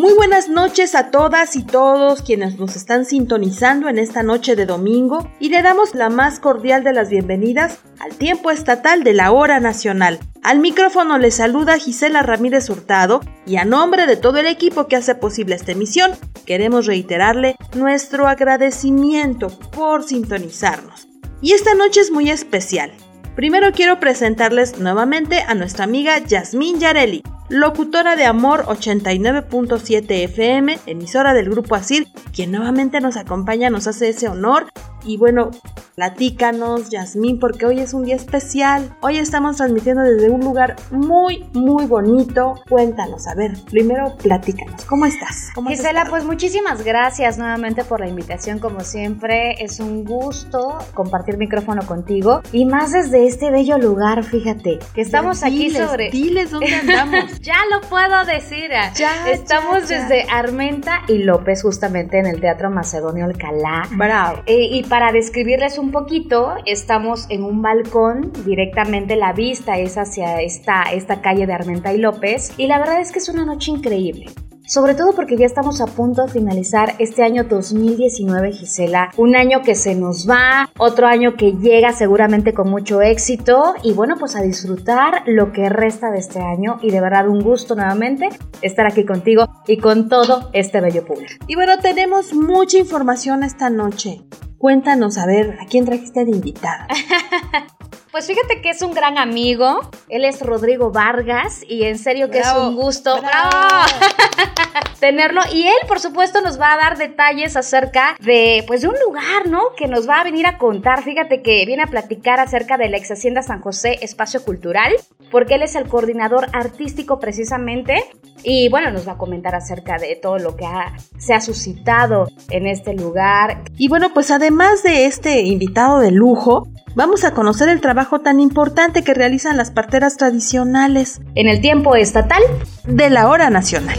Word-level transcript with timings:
Muy 0.00 0.14
buenas 0.14 0.48
noches 0.48 0.94
a 0.94 1.10
todas 1.10 1.56
y 1.56 1.62
todos 1.62 2.22
quienes 2.22 2.58
nos 2.58 2.74
están 2.74 3.04
sintonizando 3.04 3.86
en 3.86 3.98
esta 3.98 4.22
noche 4.22 4.56
de 4.56 4.64
domingo 4.64 5.30
y 5.38 5.50
le 5.50 5.60
damos 5.60 5.94
la 5.94 6.08
más 6.08 6.40
cordial 6.40 6.82
de 6.82 6.94
las 6.94 7.10
bienvenidas 7.10 7.80
al 7.98 8.16
tiempo 8.16 8.50
estatal 8.50 9.04
de 9.04 9.12
la 9.12 9.30
hora 9.30 9.60
nacional. 9.60 10.18
Al 10.42 10.58
micrófono 10.58 11.18
le 11.18 11.30
saluda 11.30 11.76
Gisela 11.76 12.22
Ramírez 12.22 12.70
Hurtado 12.70 13.20
y 13.44 13.56
a 13.56 13.66
nombre 13.66 14.06
de 14.06 14.16
todo 14.16 14.38
el 14.38 14.46
equipo 14.46 14.86
que 14.86 14.96
hace 14.96 15.14
posible 15.14 15.54
esta 15.54 15.72
emisión, 15.72 16.12
queremos 16.46 16.86
reiterarle 16.86 17.56
nuestro 17.74 18.26
agradecimiento 18.26 19.50
por 19.70 20.02
sintonizarnos. 20.02 21.08
Y 21.42 21.52
esta 21.52 21.74
noche 21.74 22.00
es 22.00 22.10
muy 22.10 22.30
especial. 22.30 22.90
Primero 23.36 23.72
quiero 23.72 24.00
presentarles 24.00 24.78
nuevamente 24.78 25.42
a 25.46 25.52
nuestra 25.54 25.84
amiga 25.84 26.16
Yasmín 26.20 26.80
Yareli, 26.80 27.22
locutora 27.50 28.14
de 28.14 28.24
Amor 28.24 28.64
89.7 28.66 30.04
FM, 30.08 30.78
emisora 30.86 31.34
del 31.34 31.50
grupo 31.50 31.74
ASIR, 31.74 32.06
quien 32.32 32.52
nuevamente 32.52 33.00
nos 33.00 33.16
acompaña, 33.16 33.70
nos 33.70 33.88
hace 33.88 34.08
ese 34.08 34.28
honor. 34.28 34.66
Y 35.02 35.16
bueno, 35.16 35.50
platícanos, 35.94 36.90
Yasmín, 36.90 37.38
porque 37.38 37.64
hoy 37.64 37.80
es 37.80 37.94
un 37.94 38.04
día 38.04 38.16
especial. 38.16 38.94
Hoy 39.00 39.16
estamos 39.16 39.56
transmitiendo 39.56 40.02
desde 40.02 40.28
un 40.28 40.40
lugar 40.40 40.76
muy, 40.90 41.44
muy 41.54 41.86
bonito. 41.86 42.54
Cuéntanos, 42.68 43.26
a 43.26 43.34
ver, 43.34 43.52
primero 43.70 44.14
platícanos, 44.22 44.84
¿cómo 44.84 45.06
estás? 45.06 45.48
¿Cómo 45.54 45.70
Gisela, 45.70 46.04
pues 46.04 46.24
muchísimas 46.24 46.84
gracias 46.84 47.38
nuevamente 47.38 47.82
por 47.82 48.00
la 48.00 48.08
invitación, 48.08 48.58
como 48.58 48.80
siempre. 48.80 49.54
Es 49.62 49.80
un 49.80 50.04
gusto 50.04 50.78
compartir 50.92 51.38
micrófono 51.38 51.82
contigo 51.86 52.42
y 52.52 52.66
más 52.66 52.92
desde 52.92 53.26
este 53.26 53.50
bello 53.50 53.78
lugar, 53.78 54.22
fíjate, 54.22 54.78
que 54.94 55.00
estamos 55.00 55.42
aquí 55.42 55.70
sobre... 55.70 56.10
Diles 56.10 56.50
dónde 56.50 56.74
andamos. 56.74 57.24
ya 57.40 57.56
lo 57.70 57.80
puedo 57.88 58.24
decir. 58.24 58.70
Ya, 58.94 59.30
Estamos 59.30 59.88
ya, 59.88 59.98
ya. 59.98 60.02
desde 60.02 60.30
Armenta 60.30 61.02
y 61.08 61.18
López, 61.18 61.62
justamente 61.62 62.18
en 62.18 62.26
el 62.26 62.40
Teatro 62.40 62.70
Macedonio 62.70 63.24
Alcalá. 63.24 63.88
Bravo. 63.92 64.42
Eh, 64.46 64.68
y 64.72 64.82
para 64.84 65.12
describirles 65.12 65.78
un 65.78 65.90
poquito, 65.90 66.54
estamos 66.66 67.26
en 67.30 67.44
un 67.44 67.62
balcón, 67.62 68.32
directamente 68.44 69.16
la 69.16 69.32
vista 69.32 69.78
es 69.78 69.96
hacia 69.96 70.40
esta, 70.40 70.82
esta 70.92 71.20
calle 71.20 71.46
de 71.46 71.52
Armenta 71.52 71.92
y 71.92 71.98
López. 71.98 72.52
Y 72.56 72.66
la 72.66 72.78
verdad 72.78 73.00
es 73.00 73.12
que 73.12 73.18
es 73.18 73.28
una 73.28 73.44
noche 73.44 73.70
increíble. 73.70 74.26
Sobre 74.70 74.94
todo 74.94 75.14
porque 75.16 75.36
ya 75.36 75.46
estamos 75.46 75.80
a 75.80 75.86
punto 75.86 76.22
de 76.22 76.30
finalizar 76.30 76.94
este 77.00 77.24
año 77.24 77.42
2019, 77.42 78.52
Gisela. 78.52 79.10
Un 79.16 79.34
año 79.34 79.62
que 79.62 79.74
se 79.74 79.96
nos 79.96 80.30
va, 80.30 80.70
otro 80.78 81.08
año 81.08 81.34
que 81.34 81.54
llega 81.54 81.92
seguramente 81.92 82.54
con 82.54 82.70
mucho 82.70 83.02
éxito. 83.02 83.74
Y 83.82 83.94
bueno, 83.94 84.14
pues 84.16 84.36
a 84.36 84.42
disfrutar 84.42 85.24
lo 85.26 85.50
que 85.50 85.68
resta 85.68 86.12
de 86.12 86.20
este 86.20 86.38
año. 86.38 86.78
Y 86.82 86.92
de 86.92 87.00
verdad 87.00 87.26
un 87.26 87.40
gusto 87.40 87.74
nuevamente 87.74 88.28
estar 88.62 88.86
aquí 88.86 89.04
contigo 89.04 89.48
y 89.66 89.78
con 89.78 90.08
todo 90.08 90.50
este 90.52 90.80
bello 90.80 91.04
público. 91.04 91.44
Y 91.48 91.56
bueno, 91.56 91.80
tenemos 91.80 92.32
mucha 92.32 92.78
información 92.78 93.42
esta 93.42 93.70
noche. 93.70 94.22
Cuéntanos, 94.56 95.18
a 95.18 95.26
ver, 95.26 95.58
¿a 95.60 95.66
quién 95.66 95.84
trajiste 95.84 96.24
de 96.24 96.30
invitada? 96.30 96.86
Pues 98.10 98.26
fíjate 98.26 98.60
que 98.60 98.70
es 98.70 98.82
un 98.82 98.92
gran 98.92 99.18
amigo. 99.18 99.80
Él 100.08 100.24
es 100.24 100.40
Rodrigo 100.40 100.90
Vargas 100.90 101.62
y 101.68 101.84
en 101.84 101.96
serio 101.98 102.28
que 102.28 102.40
Bravo, 102.40 102.60
es 102.62 102.66
un 102.68 102.76
gusto 102.76 103.14
tenerlo. 105.00 105.40
Y 105.52 105.66
él, 105.66 105.74
por 105.88 106.00
supuesto, 106.00 106.40
nos 106.40 106.60
va 106.60 106.74
a 106.74 106.76
dar 106.76 106.98
detalles 106.98 107.56
acerca 107.56 108.16
de, 108.20 108.64
pues, 108.66 108.82
de 108.82 108.88
un 108.88 108.96
lugar, 109.06 109.46
¿no? 109.48 109.60
Que 109.76 109.86
nos 109.86 110.08
va 110.08 110.20
a 110.20 110.24
venir 110.24 110.46
a 110.46 110.58
contar. 110.58 111.02
Fíjate 111.02 111.42
que 111.42 111.64
viene 111.66 111.82
a 111.84 111.86
platicar 111.86 112.40
acerca 112.40 112.76
de 112.76 112.88
la 112.88 112.96
ex 112.96 113.10
Hacienda 113.12 113.42
San 113.42 113.60
José 113.60 113.98
Espacio 114.02 114.42
Cultural, 114.44 114.92
porque 115.30 115.54
él 115.54 115.62
es 115.62 115.74
el 115.76 115.86
coordinador 115.88 116.46
artístico 116.52 117.18
precisamente. 117.20 118.04
Y 118.42 118.68
bueno, 118.70 118.90
nos 118.90 119.06
va 119.06 119.12
a 119.12 119.18
comentar 119.18 119.54
acerca 119.54 119.98
de 119.98 120.16
todo 120.16 120.38
lo 120.38 120.56
que 120.56 120.64
ha- 120.66 120.94
se 121.18 121.34
ha 121.34 121.40
suscitado 121.40 122.26
en 122.48 122.66
este 122.66 122.94
lugar. 122.94 123.62
Y 123.76 123.88
bueno, 123.88 124.12
pues 124.14 124.30
además 124.30 124.82
de 124.82 125.04
este 125.06 125.40
invitado 125.42 125.98
de 126.00 126.10
lujo, 126.10 126.66
vamos 126.94 127.24
a 127.24 127.34
conocer 127.34 127.68
el 127.68 127.82
trabajo 127.82 127.99
tan 128.08 128.40
importante 128.40 129.02
que 129.04 129.12
realizan 129.14 129.56
las 129.56 129.70
parteras 129.70 130.16
tradicionales 130.16 131.20
En 131.34 131.48
el 131.48 131.60
tiempo 131.60 131.94
estatal, 131.96 132.42
de 132.86 133.10
la 133.10 133.28
hora 133.28 133.50
nacional. 133.50 133.98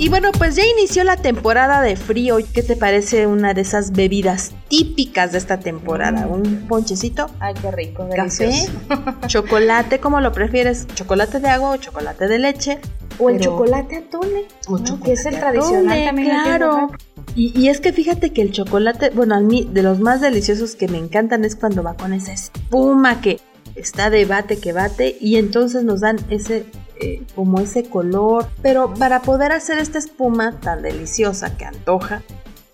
Y 0.00 0.08
bueno, 0.10 0.30
pues 0.38 0.54
ya 0.54 0.62
inició 0.64 1.02
la 1.02 1.16
temporada 1.16 1.82
de 1.82 1.96
frío. 1.96 2.38
¿Qué 2.54 2.62
te 2.62 2.76
parece 2.76 3.26
una 3.26 3.52
de 3.52 3.62
esas 3.62 3.90
bebidas 3.90 4.52
típicas 4.68 5.32
de 5.32 5.38
esta 5.38 5.58
temporada? 5.58 6.28
Un 6.28 6.66
ponchecito, 6.68 7.26
ay, 7.40 7.54
qué 7.60 7.70
rico, 7.72 8.08
café, 8.14 8.44
delicioso. 8.46 8.72
chocolate, 9.26 9.98
¿cómo 9.98 10.20
lo 10.20 10.30
prefieres? 10.32 10.86
¿Chocolate 10.94 11.40
de 11.40 11.48
agua 11.48 11.70
o 11.70 11.76
chocolate 11.78 12.28
de 12.28 12.38
leche? 12.38 12.78
O 13.18 13.28
el 13.28 13.38
Pero- 13.38 13.50
chocolate 13.50 13.96
atole, 13.96 14.46
O 14.68 14.78
¿no? 14.78 14.84
chocolate 14.84 15.04
que 15.04 15.12
es 15.14 15.26
el 15.26 15.40
tradicional 15.40 16.04
también. 16.04 16.28
claro. 16.30 16.90
Y 17.34 17.68
es 17.68 17.80
que 17.80 17.92
fíjate 17.92 18.32
que 18.32 18.42
el 18.42 18.50
chocolate, 18.50 19.10
bueno, 19.10 19.36
a 19.36 19.40
mí 19.40 19.68
de 19.72 19.82
los 19.82 20.00
más 20.00 20.20
deliciosos 20.20 20.74
que 20.74 20.88
me 20.88 20.98
encantan 20.98 21.44
es 21.44 21.54
cuando 21.54 21.82
va 21.82 21.94
con 21.94 22.12
esa 22.12 22.32
espuma 22.32 23.20
que 23.20 23.40
está 23.74 24.10
de 24.10 24.24
bate 24.24 24.58
que 24.58 24.72
bate 24.72 25.16
y 25.20 25.36
entonces 25.36 25.84
nos 25.84 26.00
dan 26.00 26.18
ese 26.30 26.66
eh, 27.00 27.22
como 27.34 27.60
ese 27.60 27.84
color. 27.84 28.48
Pero 28.62 28.92
para 28.94 29.22
poder 29.22 29.52
hacer 29.52 29.78
esta 29.78 29.98
espuma 29.98 30.58
tan 30.60 30.82
deliciosa 30.82 31.56
que 31.56 31.64
antoja, 31.64 32.22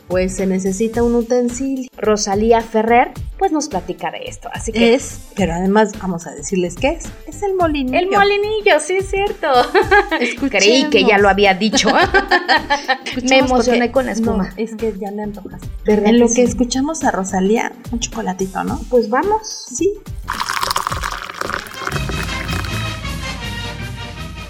pues 0.09 0.37
se 0.37 0.47
necesita 0.47 1.03
un 1.03 1.15
utensilio. 1.15 1.89
Rosalía 1.97 2.61
Ferrer, 2.61 3.13
pues 3.39 3.53
nos 3.53 3.69
platica 3.69 4.11
de 4.11 4.19
esto. 4.27 4.49
Así 4.53 4.71
que 4.73 4.95
Es, 4.95 5.21
pero 5.37 5.55
además 5.55 5.93
vamos 6.01 6.27
a 6.27 6.31
decirles 6.33 6.75
qué 6.77 6.89
es. 6.89 7.05
Es 7.27 7.43
el 7.43 7.55
molinillo. 7.55 7.99
el 7.99 8.11
molinillo, 8.11 8.79
sí 8.81 8.95
es 8.99 9.09
cierto. 9.11 9.49
Escuchemos. 10.21 10.51
Creí 10.65 10.85
que 10.91 11.05
ya 11.05 11.19
lo 11.19 11.29
había 11.29 11.55
dicho. 11.55 11.89
Me 13.29 13.39
emocioné 13.39 13.91
con 13.91 14.07
la 14.07 14.13
espuma. 14.13 14.49
no, 14.49 14.55
es 14.57 14.75
que 14.77 14.95
ya 14.99 15.11
me 15.11 15.23
antojas. 15.23 15.61
¿Verdad 15.85 16.07
En 16.07 16.13
que 16.13 16.19
lo 16.19 16.29
sí? 16.29 16.35
que 16.37 16.43
escuchamos 16.43 17.03
a 17.05 17.11
Rosalía, 17.11 17.73
un 17.91 18.01
chocolatito, 18.01 18.63
¿no? 18.65 18.81
Pues 18.91 19.09
vamos. 19.09 19.67
Sí. 19.75 19.91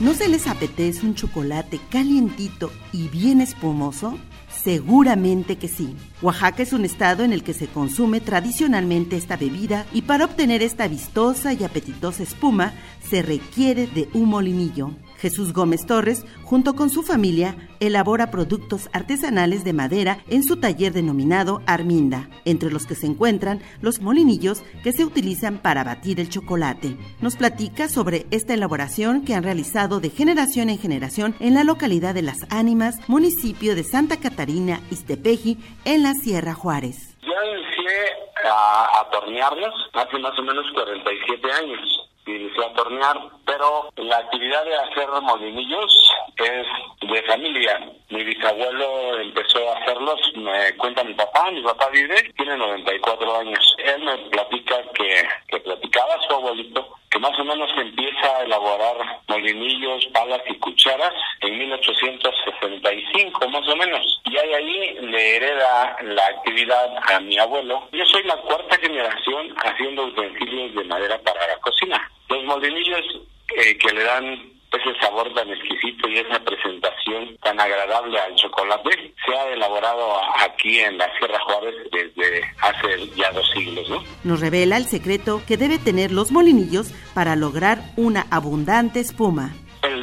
¿No 0.00 0.12
se 0.14 0.28
les 0.28 0.46
apetece 0.46 1.06
un 1.06 1.14
chocolate 1.14 1.80
calientito 1.90 2.70
y 2.92 3.08
bien 3.08 3.40
espumoso? 3.40 4.18
Seguramente 4.64 5.56
que 5.56 5.68
sí. 5.68 5.94
Oaxaca 6.22 6.62
es 6.62 6.72
un 6.72 6.86
estado 6.86 7.22
en 7.22 7.34
el 7.34 7.42
que 7.42 7.52
se 7.52 7.66
consume 7.66 8.22
tradicionalmente 8.22 9.14
esta 9.14 9.36
bebida 9.36 9.84
y 9.92 10.00
para 10.02 10.24
obtener 10.24 10.62
esta 10.62 10.88
vistosa 10.88 11.52
y 11.52 11.64
apetitosa 11.64 12.22
espuma 12.22 12.72
se 13.06 13.20
requiere 13.20 13.86
de 13.86 14.08
un 14.14 14.30
molinillo. 14.30 14.92
Jesús 15.24 15.54
Gómez 15.54 15.86
Torres, 15.86 16.26
junto 16.42 16.74
con 16.76 16.90
su 16.90 17.02
familia, 17.02 17.56
elabora 17.80 18.30
productos 18.30 18.90
artesanales 18.92 19.64
de 19.64 19.72
madera 19.72 20.18
en 20.28 20.42
su 20.42 20.60
taller 20.60 20.92
denominado 20.92 21.62
Arminda, 21.66 22.28
entre 22.44 22.70
los 22.70 22.84
que 22.84 22.94
se 22.94 23.06
encuentran 23.06 23.62
los 23.80 24.02
molinillos 24.02 24.62
que 24.82 24.92
se 24.92 25.02
utilizan 25.02 25.56
para 25.62 25.82
batir 25.82 26.20
el 26.20 26.28
chocolate. 26.28 26.98
Nos 27.22 27.36
platica 27.36 27.88
sobre 27.88 28.26
esta 28.32 28.52
elaboración 28.52 29.24
que 29.24 29.32
han 29.32 29.44
realizado 29.44 29.98
de 29.98 30.10
generación 30.10 30.68
en 30.68 30.78
generación 30.78 31.34
en 31.40 31.54
la 31.54 31.64
localidad 31.64 32.12
de 32.12 32.20
Las 32.20 32.44
Ánimas, 32.50 32.96
municipio 33.08 33.74
de 33.74 33.82
Santa 33.82 34.20
Catarina, 34.20 34.82
Iztepeji, 34.90 35.56
en 35.86 36.02
la 36.02 36.12
Sierra 36.12 36.52
Juárez. 36.52 37.16
Yo 37.22 37.32
inicié 37.32 37.96
a, 38.44 39.00
a 39.00 39.10
tornearlos 39.10 39.72
hace 39.94 40.18
más 40.18 40.38
o 40.38 40.42
menos 40.42 40.66
47 40.74 41.50
años. 41.50 42.04
Inicié 42.26 42.64
a 42.64 42.72
tornear, 42.72 43.16
pero 43.44 43.90
la 43.96 44.16
actividad 44.16 44.64
de 44.64 44.76
hacer 44.76 45.08
molinillos 45.22 46.12
es 46.36 46.66
de 47.08 47.22
familia. 47.24 47.92
Mi 48.08 48.24
bisabuelo 48.24 49.20
empezó 49.20 49.70
a 49.70 49.78
hacerlos, 49.78 50.20
me 50.36 50.74
cuenta 50.76 51.04
mi 51.04 51.14
papá, 51.14 51.50
mi 51.50 51.62
papá 51.62 51.88
vive, 51.90 52.32
tiene 52.36 52.56
94 52.56 53.38
años. 53.40 53.76
Él 53.78 54.04
me 54.04 54.16
platica 54.30 54.82
que, 54.94 55.28
que 55.48 55.60
platicaba 55.60 56.14
a 56.14 56.22
su 56.22 56.34
abuelito 56.34 56.94
que 57.14 57.20
más 57.20 57.38
o 57.38 57.44
menos 57.44 57.70
empieza 57.76 58.36
a 58.36 58.42
elaborar 58.42 58.96
molinillos, 59.28 60.04
palas 60.06 60.42
y 60.48 60.58
cucharas 60.58 61.14
en 61.42 61.58
1865 61.58 63.48
más 63.50 63.68
o 63.68 63.76
menos. 63.76 64.20
Y 64.24 64.36
ahí, 64.36 64.52
ahí 64.52 64.98
le 65.00 65.36
hereda 65.36 65.96
la 66.02 66.26
actividad 66.26 66.92
a 67.14 67.20
mi 67.20 67.38
abuelo. 67.38 67.86
Yo 67.92 68.04
soy 68.06 68.24
la 68.24 68.36
cuarta 68.38 68.76
generación 68.78 69.54
haciendo 69.64 70.06
utensilios 70.06 70.74
de 70.74 70.84
madera 70.84 71.16
para 71.20 71.46
la 71.46 71.56
cocina. 71.58 72.10
Los 72.28 72.44
molinillos 72.44 73.20
eh, 73.56 73.76
que 73.78 73.92
le 73.92 74.04
dan 74.04 74.54
pues 74.70 74.82
ese 74.86 74.98
sabor 75.00 75.32
tan 75.34 75.48
exquisito 75.50 76.08
y 76.08 76.18
esa 76.18 76.40
presentación 76.40 77.36
tan 77.42 77.60
agradable 77.60 78.18
al 78.18 78.34
chocolate 78.34 79.14
se 79.24 79.36
ha 79.36 79.52
elaborado 79.52 80.20
aquí 80.40 80.80
en 80.80 80.98
la 80.98 81.08
Sierra 81.16 81.38
Juárez 81.40 81.74
desde 81.92 82.42
hace 82.60 83.08
ya 83.14 83.30
dos 83.30 83.48
siglos. 83.54 83.88
¿no? 83.88 84.02
Nos 84.24 84.40
revela 84.40 84.76
el 84.76 84.86
secreto 84.86 85.42
que 85.46 85.56
debe 85.56 85.78
tener 85.78 86.10
los 86.10 86.32
molinillos 86.32 86.92
para 87.14 87.36
lograr 87.36 87.78
una 87.96 88.26
abundante 88.32 88.98
espuma. 88.98 89.54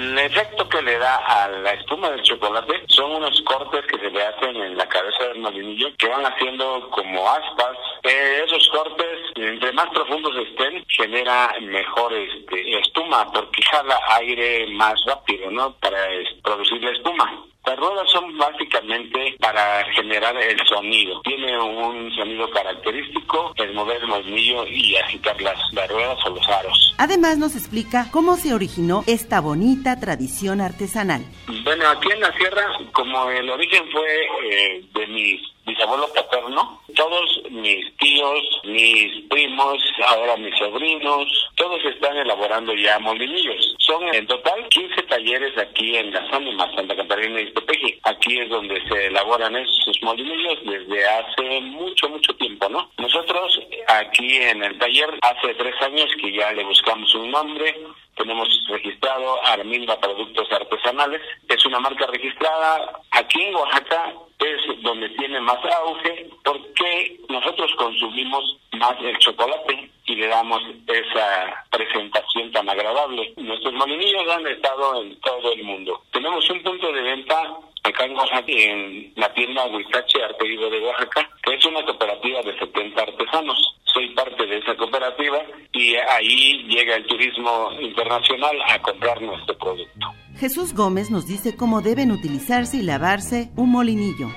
El 0.01 0.18
efecto 0.18 0.68
que 0.68 0.81
le 0.81 0.98
da 0.98 1.15
a 1.18 1.48
la 1.48 1.74
espuma 1.74 2.09
del 2.09 2.24
chocolate 2.24 2.74
son 2.88 3.12
unos 3.18 3.39
cortes 3.44 3.86
que 3.86 4.00
se 4.00 4.09
le 4.09 4.24
hacen 4.24 4.56
en 4.56 4.75
la 4.75 4.89
cabeza 4.89 5.25
del 5.27 5.38
molinillo 5.38 5.89
que 5.95 6.07
van 6.07 6.25
haciendo 6.25 6.89
como 6.89 7.30
aspas. 7.30 7.77
Eh, 8.01 8.44
esos 8.44 8.68
cortes, 8.69 9.19
entre 9.36 9.71
más 9.74 9.88
profundos 9.89 10.36
estén, 10.38 10.83
genera 10.88 11.53
mejor 11.62 12.13
este, 12.13 12.80
espuma 12.80 13.31
porque 13.31 13.62
jala 13.62 14.00
aire 14.18 14.65
más 14.74 15.00
rápido, 15.06 15.51
¿no? 15.51 15.71
Para 15.74 16.00
producir 16.42 16.83
la 16.83 16.92
espuma. 16.94 17.45
Las 17.65 17.77
ruedas 17.77 18.09
son 18.11 18.37
básicamente 18.37 19.35
para 19.39 19.85
generar 19.93 20.35
el 20.35 20.59
sonido. 20.67 21.21
Tiene 21.21 21.59
un 21.59 22.11
sonido 22.15 22.49
característico, 22.49 23.53
el 23.57 23.73
mover 23.73 24.01
el 24.01 24.07
molinillo 24.07 24.65
y 24.67 24.95
agitar 24.95 25.39
las, 25.41 25.57
las 25.71 25.89
ruedas 25.89 26.17
o 26.25 26.31
los 26.31 26.47
aros. 26.49 26.95
Además 26.97 27.37
nos 27.37 27.55
explica 27.55 28.07
cómo 28.11 28.35
se 28.35 28.53
originó 28.53 29.03
esta 29.05 29.39
bonita 29.41 29.99
tradición 29.99 30.59
artesanal. 30.59 31.23
Bueno, 31.63 31.87
aquí 31.89 32.11
en 32.11 32.21
la 32.21 32.35
sierra, 32.35 32.63
como 32.93 33.29
el 33.29 33.49
origen 33.49 33.83
fue 33.91 34.07
eh, 34.49 34.85
de 34.93 35.07
mis 35.07 35.41
bisabuelo 35.71 36.07
paterno, 36.13 36.81
todos 36.95 37.41
mis 37.50 37.95
tíos, 37.97 38.62
mis 38.65 39.23
primos, 39.29 39.77
ahora 40.07 40.35
mis 40.38 40.56
sobrinos, 40.57 41.27
todos 41.56 41.83
están 41.85 42.18
elaborando 42.18 42.73
ya 42.73 43.00
molinillos. 43.00 43.75
Son 43.79 44.03
en 44.13 44.27
total 44.27 44.68
15 44.69 45.03
talleres 45.03 45.57
aquí 45.57 45.95
en 45.95 46.12
las 46.12 46.31
ánimas, 46.33 46.73
Santa 46.75 46.95
Catarina 46.95 47.39
y 47.41 47.53
Tepeji. 47.53 48.00
Aquí 48.03 48.39
es 48.39 48.50
donde 48.50 48.81
se 48.88 49.07
elaboran 49.07 49.56
esos 49.56 49.97
molinillos 50.01 50.59
desde 50.65 51.07
hace 51.07 51.62
mucho, 51.62 52.09
mucho 52.09 52.35
tiempo, 52.35 52.68
¿no? 52.69 52.91
Nosotros 52.97 53.59
aquí 53.88 54.35
en 54.35 54.63
el 54.63 54.77
taller 54.77 55.09
hace 55.21 55.53
tres 55.56 55.75
años 55.81 56.09
que 56.21 56.33
ya 56.33 56.51
le 56.51 56.63
buscamos 56.63 57.13
un 57.15 57.31
nombre, 57.31 57.75
tenemos 58.15 58.47
registrado 58.67 59.43
Arminda 59.45 59.99
Productos 59.99 60.51
Artesanales. 60.51 61.21
Es 61.47 61.65
una 61.65 61.79
marca 61.79 62.07
registrada. 62.07 63.01
Aquí 63.11 63.41
en 63.41 63.55
Oaxaca 63.55 64.13
es 64.39 64.81
donde 64.81 65.09
tiene 65.09 65.39
más 65.41 65.59
auge 65.65 66.29
porque 66.43 67.19
nosotros 67.29 67.71
consumimos 67.77 68.57
más 68.73 68.95
el 69.01 69.17
chocolate 69.19 69.91
y 70.05 70.15
le 70.15 70.27
damos 70.27 70.61
esa 70.87 71.65
presentación 71.69 72.51
tan 72.51 72.69
agradable. 72.69 73.33
Nuestros 73.37 73.73
molinillos 73.73 74.27
han 74.29 74.47
estado 74.47 75.01
en 75.01 75.19
todo 75.21 75.53
el 75.53 75.63
mundo. 75.63 76.01
Tenemos 76.11 76.49
un 76.49 76.63
punto 76.63 76.91
de 76.91 77.01
venta 77.01 77.41
acá 77.83 78.05
en 78.05 78.15
Oaxaca, 78.15 78.45
en 78.47 79.13
la 79.15 79.33
tienda 79.33 79.65
Huizache 79.65 80.23
Arteido 80.23 80.69
de 80.69 80.79
Oaxaca, 80.79 81.29
que 81.43 81.53
es 81.55 81.65
una 81.65 81.83
cooperativa 81.83 82.41
de 82.41 82.57
70 82.57 83.01
artesanos. 83.01 83.70
Soy 83.93 84.09
parte 84.15 84.45
de 84.45 84.57
esa 84.57 84.75
cooperativa 84.75 85.39
y 85.73 85.95
ahí 85.95 86.63
llega 86.69 86.95
el 86.95 87.05
turismo 87.07 87.71
internacional 87.79 88.55
a 88.69 88.81
comprar 88.81 89.21
nuestro 89.21 89.57
producto. 89.57 90.07
Jesús 90.38 90.73
Gómez 90.73 91.11
nos 91.11 91.27
dice 91.27 91.55
cómo 91.55 91.81
deben 91.81 92.11
utilizarse 92.11 92.77
y 92.77 92.81
lavarse 92.81 93.51
un 93.55 93.71
molinillo. 93.71 94.29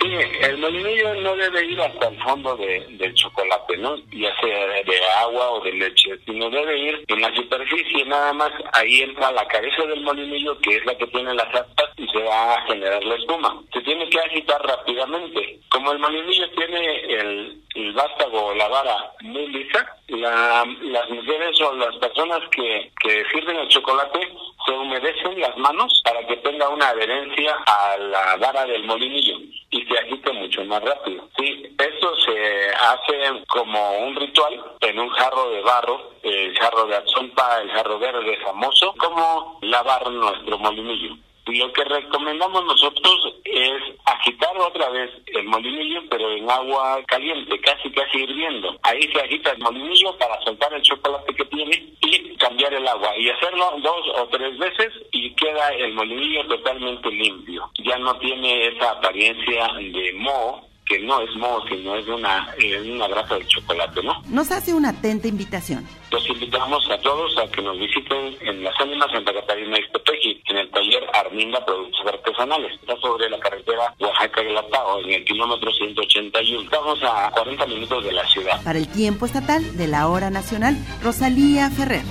Sí, 0.00 0.08
el 0.40 0.58
molinillo 0.58 1.14
no 1.16 1.36
debe 1.36 1.64
ir 1.64 1.80
hasta 1.80 2.08
el 2.08 2.20
fondo 2.22 2.56
de, 2.56 2.86
del 2.90 3.14
chocolate, 3.14 3.76
¿no? 3.76 3.96
Ya 4.10 4.34
sea 4.40 4.66
de 4.66 5.00
agua 5.18 5.50
o 5.50 5.60
de 5.60 5.72
leche, 5.72 6.18
sino 6.24 6.50
debe 6.50 6.78
ir 6.78 7.04
en 7.06 7.20
la 7.20 7.34
superficie, 7.34 8.04
nada 8.04 8.32
más 8.32 8.50
ahí 8.72 9.02
entra 9.02 9.30
la 9.32 9.46
cabeza 9.46 9.82
del 9.86 10.00
molinillo, 10.02 10.58
que 10.60 10.76
es 10.76 10.86
la 10.86 10.96
que 10.96 11.06
tiene 11.08 11.34
las 11.34 11.54
aspas, 11.54 11.90
y 11.96 12.06
se 12.08 12.22
va 12.22 12.54
a 12.54 12.62
generar 12.66 13.04
la 13.04 13.14
espuma. 13.14 13.62
Se 13.72 13.80
tiene 13.82 14.08
que 14.08 14.18
agitar 14.18 14.60
rápidamente. 14.66 15.60
Como 15.68 15.92
el 15.92 15.98
molinillo 15.98 16.50
tiene 16.50 17.00
el, 17.14 17.62
el 17.74 17.92
vástago 17.92 18.46
o 18.46 18.54
la 18.54 18.68
vara 18.68 19.12
muy 19.20 19.46
lisa, 19.48 19.86
la, 20.08 20.64
las 20.82 21.10
mujeres 21.10 21.60
o 21.60 21.74
las 21.74 21.96
personas 21.96 22.40
que, 22.50 22.90
que 23.00 23.24
sirven 23.32 23.56
el 23.56 23.68
chocolate 23.68 24.28
se 24.64 24.72
humedecen 24.72 25.40
las 25.40 25.56
manos 25.58 26.02
para 26.04 26.26
que 26.26 26.36
tenga 26.38 26.68
una 26.68 26.88
adherencia 26.88 27.56
a 27.66 27.96
la 27.98 28.36
vara 28.36 28.64
del 28.66 28.84
molinillo 28.84 29.38
y 29.76 29.84
se 29.86 29.98
agite 29.98 30.32
mucho 30.32 30.64
más 30.64 30.82
rápido. 30.82 31.28
Sí, 31.38 31.66
esto 31.78 32.16
se 32.24 32.68
hace 32.70 33.44
como 33.48 33.98
un 33.98 34.16
ritual 34.16 34.64
en 34.80 34.98
un 34.98 35.08
jarro 35.10 35.50
de 35.50 35.60
barro, 35.60 36.12
el 36.22 36.56
jarro 36.58 36.86
de 36.86 36.96
azompa, 36.96 37.60
el 37.62 37.70
jarro 37.70 37.98
verde 37.98 38.38
famoso, 38.42 38.94
como 38.98 39.58
lavar 39.62 40.10
nuestro 40.10 40.58
molinillo. 40.58 41.16
Lo 41.46 41.72
que 41.72 41.84
recomendamos 41.84 42.64
nosotros 42.64 43.34
es 43.44 43.80
agitar 44.04 44.56
otra 44.58 44.88
vez 44.88 45.10
el 45.26 45.44
molinillo, 45.44 46.02
pero 46.10 46.32
en 46.32 46.50
agua 46.50 47.00
caliente, 47.06 47.60
casi 47.60 47.90
casi 47.90 48.18
hirviendo. 48.18 48.76
Ahí 48.82 49.02
se 49.12 49.20
agita 49.20 49.52
el 49.52 49.58
molinillo 49.58 50.16
para 50.18 50.40
soltar 50.42 50.72
el 50.74 50.82
chocolate 50.82 51.34
que 51.34 51.44
tiene 51.44 51.94
y 52.00 52.25
cambiar 52.46 52.74
el 52.74 52.86
agua. 52.86 53.10
Y 53.18 53.28
hacerlo 53.30 53.72
dos 53.82 54.06
o 54.16 54.28
tres 54.28 54.58
veces 54.58 54.92
y 55.12 55.34
queda 55.34 55.68
el 55.70 55.94
molinillo 55.94 56.46
totalmente 56.46 57.10
limpio. 57.10 57.70
Ya 57.84 57.98
no 57.98 58.16
tiene 58.18 58.68
esa 58.68 58.90
apariencia 58.92 59.68
de 59.78 60.12
moho 60.14 60.66
que 60.86 61.00
no 61.00 61.20
es 61.20 61.34
moho, 61.34 61.66
sino 61.68 61.96
es 61.96 62.06
una, 62.06 62.54
es 62.58 62.86
una 62.86 63.08
grasa 63.08 63.34
de 63.34 63.46
chocolate, 63.46 64.02
¿no? 64.04 64.22
Nos 64.28 64.52
hace 64.52 64.72
una 64.72 64.90
atenta 64.90 65.26
invitación. 65.26 65.84
Los 66.12 66.28
invitamos 66.28 66.88
a 66.88 66.98
todos 66.98 67.36
a 67.38 67.50
que 67.50 67.60
nos 67.60 67.76
visiten 67.76 68.36
en 68.40 68.62
las 68.62 68.72
ánimas 68.80 69.10
Santa 69.10 69.34
Catarina 69.34 69.78
Ixtepeji, 69.78 70.42
en 70.46 70.56
el 70.58 70.70
taller 70.70 71.04
Arminda 71.12 71.64
Productos 71.64 72.06
Artesanales. 72.06 72.72
Está 72.74 72.96
sobre 72.98 73.28
la 73.28 73.38
carretera 73.40 73.92
Oaxaca-Guelatao, 73.98 75.00
en 75.00 75.10
el 75.14 75.24
kilómetro 75.24 75.72
181. 75.72 76.62
Estamos 76.62 77.02
a 77.02 77.32
40 77.32 77.66
minutos 77.66 78.04
de 78.04 78.12
la 78.12 78.26
ciudad. 78.28 78.62
Para 78.62 78.78
el 78.78 78.86
tiempo 78.86 79.26
estatal 79.26 79.76
de 79.76 79.88
la 79.88 80.06
hora 80.06 80.30
nacional, 80.30 80.76
Rosalía 81.02 81.68
Ferrer. 81.70 82.04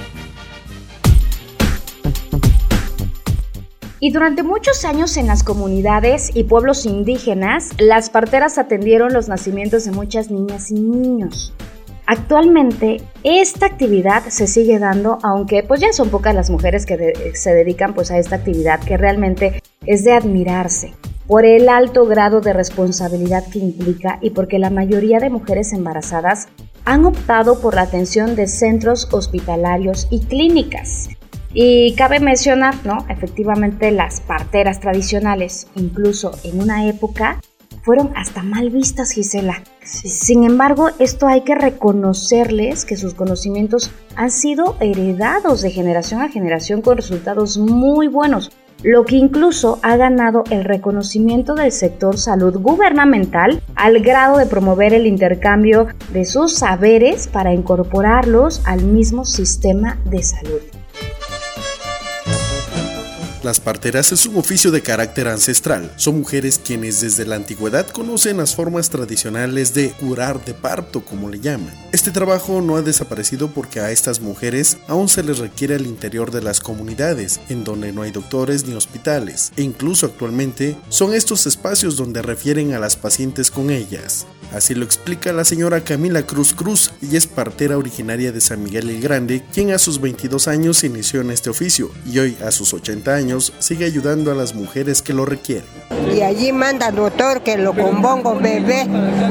Y 3.99 4.11
durante 4.11 4.43
muchos 4.43 4.83
años 4.83 5.15
en 5.17 5.27
las 5.27 5.43
comunidades 5.43 6.31
y 6.33 6.43
pueblos 6.43 6.85
indígenas, 6.85 7.69
las 7.77 8.09
parteras 8.09 8.57
atendieron 8.57 9.13
los 9.13 9.29
nacimientos 9.29 9.85
de 9.85 9.91
muchas 9.91 10.29
niñas 10.29 10.69
y 10.69 10.75
niños. 10.75 11.53
Actualmente 12.07 13.01
esta 13.23 13.65
actividad 13.65 14.23
se 14.27 14.47
sigue 14.47 14.77
dando, 14.77 15.17
aunque 15.23 15.63
pues 15.63 15.79
ya 15.79 15.91
son 15.91 16.09
pocas 16.09 16.35
las 16.35 16.49
mujeres 16.49 16.85
que 16.85 17.33
se 17.33 17.53
dedican 17.53 17.95
pues 17.95 18.11
a 18.11 18.19
esta 18.19 18.35
actividad 18.35 18.79
que 18.79 18.97
realmente 18.97 19.63
es 19.85 20.03
de 20.03 20.11
admirarse 20.11 20.93
por 21.25 21.45
el 21.45 21.67
alto 21.69 22.05
grado 22.05 22.41
de 22.41 22.53
responsabilidad 22.53 23.43
que 23.51 23.57
implica 23.57 24.19
y 24.21 24.31
porque 24.31 24.59
la 24.59 24.69
mayoría 24.69 25.19
de 25.19 25.31
mujeres 25.31 25.73
embarazadas 25.73 26.47
han 26.83 27.05
optado 27.05 27.59
por 27.59 27.73
la 27.73 27.81
atención 27.81 28.35
de 28.35 28.47
centros 28.47 29.11
hospitalarios 29.11 30.07
y 30.11 30.19
clínicas. 30.25 31.09
Y 31.57 31.95
cabe 31.95 32.19
mencionar, 32.19 32.75
¿no? 32.83 33.05
Efectivamente, 33.07 33.89
las 33.89 34.19
parteras 34.19 34.81
tradicionales, 34.81 35.67
incluso 35.75 36.31
en 36.43 36.61
una 36.61 36.85
época, 36.89 37.39
fueron 37.81 38.11
hasta 38.13 38.43
mal 38.43 38.69
vistas, 38.71 39.11
Gisela. 39.11 39.63
Sin 39.81 40.43
embargo, 40.43 40.89
esto 40.99 41.27
hay 41.27 41.41
que 41.41 41.55
reconocerles 41.55 42.83
que 42.83 42.97
sus 42.97 43.13
conocimientos 43.13 43.91
han 44.17 44.31
sido 44.31 44.75
heredados 44.81 45.61
de 45.61 45.71
generación 45.71 46.21
a 46.21 46.27
generación 46.27 46.81
con 46.81 46.97
resultados 46.97 47.57
muy 47.57 48.09
buenos, 48.09 48.51
lo 48.83 49.05
que 49.05 49.15
incluso 49.15 49.79
ha 49.81 49.95
ganado 49.95 50.43
el 50.49 50.65
reconocimiento 50.65 51.55
del 51.55 51.71
sector 51.71 52.17
salud 52.17 52.57
gubernamental 52.59 53.63
al 53.75 54.01
grado 54.01 54.39
de 54.39 54.45
promover 54.45 54.93
el 54.93 55.07
intercambio 55.07 55.87
de 56.11 56.25
sus 56.25 56.55
saberes 56.55 57.29
para 57.29 57.53
incorporarlos 57.53 58.61
al 58.65 58.83
mismo 58.83 59.23
sistema 59.23 59.97
de 60.03 60.21
salud. 60.21 60.61
Las 63.45 63.59
parteras 63.59 64.11
es 64.11 64.25
un 64.25 64.37
oficio 64.37 64.71
de 64.71 64.81
carácter 64.81 65.27
ancestral. 65.27 65.93
Son 65.97 66.17
mujeres 66.17 66.59
quienes 66.65 67.01
desde 67.01 67.27
la 67.27 67.35
antigüedad 67.35 67.85
conocen 67.85 68.37
las 68.37 68.55
formas 68.55 68.89
tradicionales 68.89 69.75
de 69.75 69.91
curar 69.91 70.43
de 70.43 70.55
parto, 70.55 71.05
como 71.05 71.29
le 71.29 71.39
llaman. 71.39 71.71
Este 71.91 72.09
trabajo 72.09 72.59
no 72.61 72.75
ha 72.75 72.81
desaparecido 72.81 73.51
porque 73.51 73.81
a 73.81 73.91
estas 73.91 74.19
mujeres 74.19 74.77
aún 74.87 75.09
se 75.09 75.21
les 75.21 75.37
requiere 75.37 75.75
al 75.75 75.85
interior 75.85 76.31
de 76.31 76.41
las 76.41 76.59
comunidades, 76.59 77.39
en 77.49 77.63
donde 77.63 77.91
no 77.91 78.01
hay 78.01 78.09
doctores 78.09 78.65
ni 78.65 78.73
hospitales, 78.73 79.51
e 79.57 79.61
incluso 79.61 80.07
actualmente 80.07 80.75
son 80.89 81.13
estos 81.13 81.45
espacios 81.45 81.97
donde 81.97 82.23
refieren 82.23 82.73
a 82.73 82.79
las 82.79 82.95
pacientes 82.95 83.51
con 83.51 83.69
ellas. 83.69 84.25
Así 84.53 84.73
lo 84.73 84.85
explica 84.85 85.33
la 85.33 85.43
señora 85.43 85.83
Camila 85.83 86.25
Cruz 86.25 86.53
Cruz, 86.53 86.91
y 87.01 87.15
es 87.15 87.27
partera 87.27 87.77
originaria 87.77 88.31
de 88.31 88.41
San 88.41 88.63
Miguel 88.63 88.89
el 88.89 89.01
Grande, 89.01 89.43
quien 89.53 89.71
a 89.71 89.77
sus 89.77 89.99
22 90.01 90.47
años 90.47 90.83
inició 90.83 91.21
en 91.21 91.29
este 91.29 91.49
oficio 91.49 91.91
y 92.05 92.19
hoy 92.19 92.37
a 92.43 92.51
sus 92.51 92.73
80 92.73 93.13
años 93.13 93.34
sigue 93.39 93.85
ayudando 93.85 94.31
a 94.31 94.35
las 94.35 94.55
mujeres 94.55 95.01
que 95.01 95.13
lo 95.13 95.25
requieren. 95.25 96.04
Y 96.15 96.21
allí 96.21 96.53
manda 96.53 96.87
el 96.87 96.95
doctor 96.95 97.41
que 97.41 97.57
lo 97.57 97.73
compongo 97.73 98.35
bebé, 98.35 98.87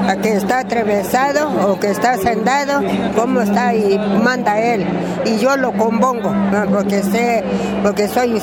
a 0.06 0.16
que 0.20 0.34
está 0.34 0.58
atravesado 0.60 1.48
o 1.70 1.80
que 1.80 1.90
está 1.90 2.18
sentado, 2.18 2.82
cómo 3.16 3.40
está 3.40 3.74
y 3.74 3.96
manda 4.22 4.60
él. 4.60 4.84
Y 5.24 5.38
yo 5.38 5.56
lo 5.56 5.72
compongo, 5.72 6.34
porque 6.70 7.02
sé, 7.02 7.42
porque 7.82 8.08
soy 8.08 8.40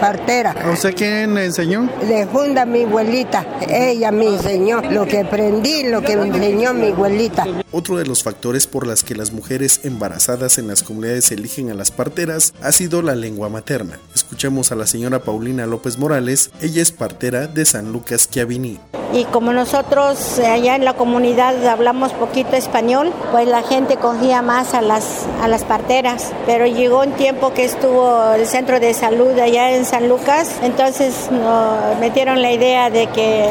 partera. 0.00 0.54
¿Usted 0.72 0.94
quién 0.94 1.34
le 1.34 1.46
enseñó? 1.46 1.90
Le 2.06 2.26
funda 2.26 2.64
mi 2.64 2.84
abuelita, 2.84 3.44
ella 3.68 4.10
me 4.12 4.26
enseñó 4.26 4.80
lo 4.80 5.06
que 5.06 5.20
aprendí, 5.20 5.82
lo 5.84 6.00
que 6.00 6.16
me 6.16 6.28
enseñó 6.28 6.72
mi 6.72 6.88
abuelita. 6.88 7.46
Otro 7.70 7.98
de 7.98 8.06
los 8.06 8.22
factores 8.22 8.66
por 8.66 8.86
las 8.86 9.02
que 9.02 9.14
las 9.14 9.32
mujeres 9.32 9.80
embarazadas 9.84 10.56
en 10.56 10.68
las 10.68 10.82
comunidades 10.82 11.30
eligen 11.32 11.70
a 11.70 11.74
las 11.74 11.90
parteras 11.90 12.54
ha 12.62 12.72
sido 12.72 13.02
la 13.02 13.14
lengua 13.14 13.50
materna. 13.50 13.98
Escuchemos 14.14 14.72
a 14.72 14.76
la 14.76 14.86
señora 14.86 15.20
Paulina 15.20 15.66
López 15.66 15.98
Morales, 15.98 16.50
ella 16.62 16.80
es 16.80 16.92
partera 16.92 17.46
de 17.46 17.57
San 17.64 17.92
Lucas 17.92 18.28
Chiaviní. 18.30 18.78
Y 19.12 19.24
como 19.24 19.54
nosotros 19.54 20.38
allá 20.38 20.76
en 20.76 20.84
la 20.84 20.92
comunidad 20.92 21.66
hablamos 21.66 22.12
poquito 22.12 22.56
español, 22.56 23.10
pues 23.32 23.48
la 23.48 23.62
gente 23.62 23.96
cogía 23.96 24.42
más 24.42 24.74
a 24.74 24.82
las, 24.82 25.24
a 25.40 25.48
las 25.48 25.64
parteras. 25.64 26.32
Pero 26.44 26.66
llegó 26.66 27.00
un 27.00 27.12
tiempo 27.12 27.54
que 27.54 27.64
estuvo 27.64 28.34
el 28.34 28.46
centro 28.46 28.80
de 28.80 28.92
salud 28.92 29.38
allá 29.38 29.70
en 29.70 29.86
San 29.86 30.08
Lucas, 30.08 30.56
entonces 30.62 31.30
nos 31.30 31.98
metieron 32.00 32.42
la 32.42 32.52
idea 32.52 32.90
de 32.90 33.06
que 33.06 33.48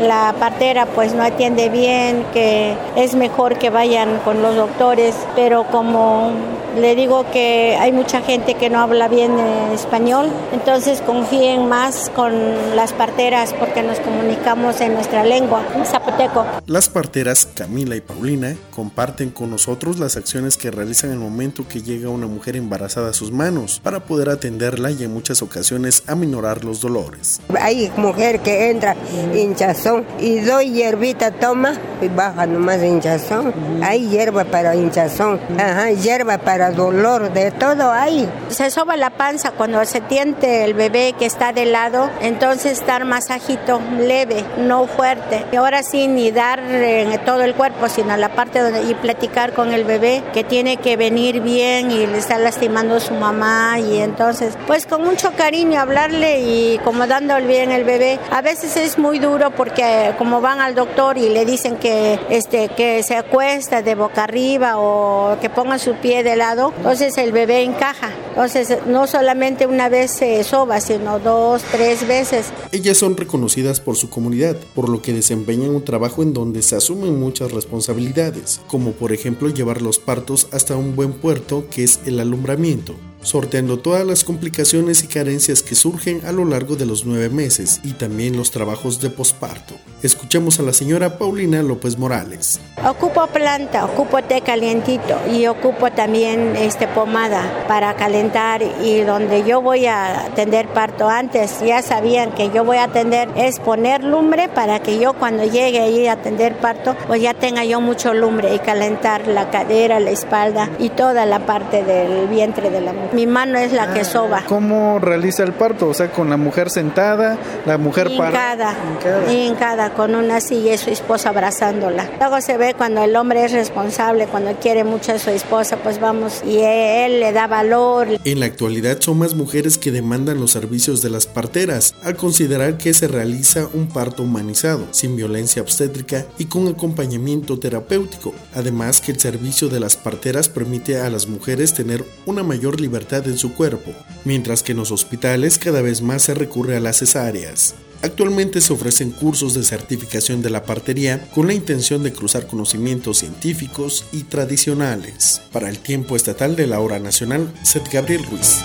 la 0.00 0.34
partera 0.38 0.86
pues 0.86 1.12
no 1.12 1.22
atiende 1.22 1.68
bien, 1.68 2.24
que 2.32 2.74
es 2.96 3.14
mejor 3.14 3.58
que 3.58 3.68
vayan 3.68 4.20
con 4.24 4.40
los 4.40 4.56
doctores, 4.56 5.14
pero 5.36 5.64
como 5.64 6.32
le 6.76 6.94
digo 6.94 7.24
que 7.32 7.76
hay 7.78 7.92
mucha 7.92 8.20
gente 8.22 8.54
que 8.54 8.70
no 8.70 8.80
habla 8.80 9.08
bien 9.08 9.38
español, 9.72 10.28
entonces 10.52 11.00
confíen 11.00 11.68
más 11.68 12.10
con 12.14 12.32
las 12.76 12.92
parteras 12.92 13.54
porque 13.58 13.82
nos 13.82 14.00
comunicamos 14.00 14.80
en 14.80 14.94
nuestra 14.94 15.24
lengua, 15.24 15.62
zapoteco. 15.84 16.44
Las 16.66 16.88
parteras 16.88 17.46
Camila 17.54 17.96
y 17.96 18.00
Paulina 18.00 18.56
comparten 18.74 19.30
con 19.30 19.50
nosotros 19.50 19.98
las 19.98 20.16
acciones 20.16 20.56
que 20.56 20.70
realizan 20.70 21.10
en 21.10 21.16
el 21.16 21.22
momento 21.22 21.66
que 21.68 21.82
llega 21.82 22.08
una 22.08 22.26
mujer 22.26 22.56
embarazada 22.56 23.10
a 23.10 23.12
sus 23.12 23.32
manos 23.32 23.80
para 23.82 24.00
poder 24.00 24.28
atenderla 24.28 24.90
y 24.90 25.04
en 25.04 25.12
muchas 25.12 25.42
ocasiones 25.42 26.02
aminorar 26.06 26.64
los 26.64 26.80
dolores. 26.80 27.40
Hay 27.60 27.90
mujer 27.96 28.40
que 28.40 28.70
entra 28.70 28.96
hinchazón 29.34 30.04
y 30.20 30.40
doy 30.40 30.72
hierbita, 30.72 31.30
toma 31.32 31.74
y 32.00 32.08
baja 32.08 32.46
nomás 32.46 32.82
hinchazón. 32.82 33.52
Hay 33.82 34.08
hierba 34.08 34.44
para 34.44 34.74
hinchazón, 34.74 35.40
ajá, 35.58 35.90
hierba 35.90 36.38
para 36.38 36.63
dolor, 36.70 37.32
de 37.32 37.50
todo 37.50 37.90
hay. 37.90 38.28
Se 38.48 38.70
soba 38.70 38.96
la 38.96 39.10
panza 39.10 39.50
cuando 39.50 39.84
se 39.84 40.00
tiente 40.00 40.64
el 40.64 40.74
bebé 40.74 41.14
que 41.18 41.26
está 41.26 41.52
de 41.52 41.66
lado, 41.66 42.10
entonces 42.20 42.84
dar 42.86 43.04
masajito 43.04 43.80
leve, 43.98 44.44
no 44.58 44.86
fuerte. 44.86 45.44
Y 45.52 45.56
ahora 45.56 45.82
sí, 45.82 46.06
ni 46.06 46.30
dar 46.30 46.60
en 46.60 47.24
todo 47.24 47.42
el 47.42 47.54
cuerpo, 47.54 47.88
sino 47.88 48.16
la 48.16 48.30
parte 48.30 48.60
donde 48.60 48.84
y 48.84 48.94
platicar 48.94 49.52
con 49.52 49.72
el 49.72 49.84
bebé 49.84 50.22
que 50.32 50.44
tiene 50.44 50.76
que 50.76 50.96
venir 50.96 51.40
bien 51.40 51.90
y 51.90 52.06
le 52.06 52.18
está 52.18 52.38
lastimando 52.38 53.00
su 53.00 53.14
mamá 53.14 53.78
y 53.78 53.98
entonces, 53.98 54.54
pues 54.66 54.86
con 54.86 55.02
mucho 55.04 55.32
cariño 55.36 55.80
hablarle 55.80 56.40
y 56.40 56.78
como 56.84 57.06
dándole 57.06 57.46
bien 57.46 57.72
el 57.72 57.84
bebé. 57.84 58.18
A 58.30 58.42
veces 58.42 58.76
es 58.76 58.98
muy 58.98 59.18
duro 59.18 59.50
porque 59.50 60.14
como 60.18 60.40
van 60.40 60.60
al 60.60 60.74
doctor 60.74 61.18
y 61.18 61.28
le 61.28 61.44
dicen 61.44 61.76
que 61.76 62.18
este 62.28 62.68
que 62.68 63.02
se 63.02 63.16
acuesta 63.16 63.82
de 63.82 63.94
boca 63.94 64.24
arriba 64.24 64.78
o 64.78 65.36
que 65.40 65.50
ponga 65.50 65.78
su 65.78 65.94
pie 65.94 66.22
de 66.22 66.36
lado, 66.36 66.53
entonces 66.54 67.16
el 67.18 67.32
bebé 67.32 67.62
encaja. 67.62 68.12
Entonces 68.30 68.78
no 68.86 69.06
solamente 69.06 69.66
una 69.66 69.88
vez 69.88 70.10
se 70.10 70.42
soba, 70.44 70.80
sino 70.80 71.18
dos, 71.18 71.62
tres 71.70 72.06
veces. 72.06 72.46
Ellas 72.72 72.96
son 72.96 73.16
reconocidas 73.16 73.80
por 73.80 73.96
su 73.96 74.10
comunidad, 74.10 74.56
por 74.74 74.88
lo 74.88 75.02
que 75.02 75.12
desempeñan 75.12 75.70
un 75.70 75.84
trabajo 75.84 76.22
en 76.22 76.32
donde 76.32 76.62
se 76.62 76.76
asumen 76.76 77.18
muchas 77.18 77.52
responsabilidades, 77.52 78.60
como 78.66 78.92
por 78.92 79.12
ejemplo 79.12 79.48
llevar 79.48 79.82
los 79.82 79.98
partos 79.98 80.48
hasta 80.52 80.76
un 80.76 80.96
buen 80.96 81.12
puerto 81.12 81.66
que 81.70 81.84
es 81.84 82.00
el 82.06 82.20
alumbramiento, 82.20 82.94
sorteando 83.24 83.78
todas 83.78 84.06
las 84.06 84.22
complicaciones 84.22 85.02
y 85.02 85.08
carencias 85.08 85.62
que 85.62 85.74
surgen 85.74 86.24
a 86.24 86.32
lo 86.32 86.44
largo 86.44 86.76
de 86.76 86.86
los 86.86 87.04
nueve 87.04 87.30
meses 87.30 87.80
y 87.82 87.92
también 87.92 88.36
los 88.36 88.50
trabajos 88.50 89.00
de 89.00 89.10
posparto. 89.10 89.74
Escuchamos 90.02 90.60
a 90.60 90.62
la 90.62 90.74
señora 90.74 91.18
Paulina 91.18 91.62
López 91.62 91.98
Morales. 91.98 92.60
Ocupo 92.86 93.26
planta, 93.28 93.86
ocupo 93.86 94.22
té 94.22 94.42
calientito 94.42 95.18
y 95.32 95.46
ocupo 95.46 95.90
también 95.90 96.54
este 96.56 96.86
pomada 96.86 97.64
para 97.66 97.96
calentar 97.96 98.62
y 98.62 99.00
donde 99.00 99.44
yo 99.44 99.62
voy 99.62 99.86
a 99.86 100.26
atender 100.26 100.68
parto 100.68 101.08
antes 101.08 101.60
ya 101.64 101.80
sabían 101.80 102.32
que 102.32 102.50
yo 102.50 102.64
voy 102.64 102.76
a 102.76 102.84
atender 102.84 103.30
es 103.36 103.58
poner 103.58 104.04
lumbre 104.04 104.48
para 104.48 104.80
que 104.80 104.98
yo 104.98 105.14
cuando 105.14 105.44
llegue 105.44 105.80
ahí 105.80 106.06
a 106.06 106.12
atender 106.12 106.56
parto 106.58 106.94
pues 107.06 107.22
ya 107.22 107.32
tenga 107.32 107.64
yo 107.64 107.80
mucho 107.80 108.12
lumbre 108.12 108.54
y 108.54 108.58
calentar 108.58 109.26
la 109.26 109.50
cadera, 109.50 110.00
la 110.00 110.10
espalda 110.10 110.68
y 110.78 110.90
toda 110.90 111.24
la 111.24 111.46
parte 111.46 111.82
del 111.82 112.28
vientre 112.28 112.68
de 112.68 112.80
la 112.82 112.92
mujer. 112.92 113.13
Mi 113.14 113.28
mano 113.28 113.58
es 113.58 113.72
la 113.72 113.94
que 113.94 114.04
soba. 114.04 114.42
¿Cómo 114.48 114.98
realiza 114.98 115.44
el 115.44 115.52
parto? 115.52 115.88
O 115.88 115.94
sea, 115.94 116.10
con 116.10 116.28
la 116.28 116.36
mujer 116.36 116.68
sentada, 116.68 117.38
la 117.64 117.78
mujer 117.78 118.10
parada. 118.16 118.74
Hincada. 118.90 119.32
Hincada, 119.32 119.90
con 119.94 120.16
una 120.16 120.40
silla 120.40 120.74
y 120.74 120.78
su 120.78 120.90
esposa 120.90 121.28
abrazándola. 121.28 122.10
Luego 122.18 122.40
se 122.40 122.56
ve 122.56 122.74
cuando 122.76 123.04
el 123.04 123.14
hombre 123.14 123.44
es 123.44 123.52
responsable, 123.52 124.26
cuando 124.26 124.54
quiere 124.54 124.82
mucho 124.82 125.12
a 125.12 125.20
su 125.20 125.30
esposa, 125.30 125.76
pues 125.76 126.00
vamos, 126.00 126.42
y 126.44 126.58
él 126.58 127.20
le 127.20 127.32
da 127.32 127.46
valor. 127.46 128.08
En 128.24 128.40
la 128.40 128.46
actualidad 128.46 128.96
son 129.00 129.18
más 129.18 129.34
mujeres 129.34 129.78
que 129.78 129.92
demandan 129.92 130.40
los 130.40 130.50
servicios 130.50 131.00
de 131.00 131.10
las 131.10 131.28
parteras, 131.28 131.94
al 132.02 132.16
considerar 132.16 132.78
que 132.78 132.94
se 132.94 133.06
realiza 133.06 133.68
un 133.74 133.86
parto 133.86 134.24
humanizado, 134.24 134.88
sin 134.90 135.14
violencia 135.14 135.62
obstétrica 135.62 136.26
y 136.36 136.46
con 136.46 136.66
acompañamiento 136.66 137.60
terapéutico. 137.60 138.34
Además 138.54 139.00
que 139.00 139.12
el 139.12 139.20
servicio 139.20 139.68
de 139.68 139.78
las 139.78 139.94
parteras 139.94 140.48
permite 140.48 140.98
a 141.00 141.10
las 141.10 141.28
mujeres 141.28 141.74
tener 141.74 142.04
una 142.26 142.42
mayor 142.42 142.80
libertad 142.80 143.03
en 143.12 143.38
su 143.38 143.54
cuerpo, 143.54 143.92
mientras 144.24 144.62
que 144.62 144.72
en 144.72 144.78
los 144.78 144.90
hospitales 144.90 145.58
cada 145.58 145.82
vez 145.82 146.02
más 146.02 146.22
se 146.22 146.34
recurre 146.34 146.76
a 146.76 146.80
las 146.80 146.98
cesáreas. 146.98 147.74
Actualmente 148.02 148.60
se 148.60 148.72
ofrecen 148.72 149.12
cursos 149.12 149.54
de 149.54 149.62
certificación 149.62 150.42
de 150.42 150.50
la 150.50 150.64
partería 150.64 151.26
con 151.34 151.46
la 151.46 151.54
intención 151.54 152.02
de 152.02 152.12
cruzar 152.12 152.46
conocimientos 152.46 153.18
científicos 153.18 154.06
y 154.12 154.24
tradicionales. 154.24 155.40
Para 155.52 155.70
el 155.70 155.78
tiempo 155.78 156.16
estatal 156.16 156.56
de 156.56 156.66
la 156.66 156.80
hora 156.80 156.98
nacional, 156.98 157.52
Seth 157.62 157.90
Gabriel 157.90 158.24
Ruiz. 158.24 158.60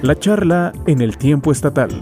La 0.00 0.18
charla 0.18 0.72
en 0.86 1.00
el 1.00 1.18
tiempo 1.18 1.52
estatal. 1.52 2.00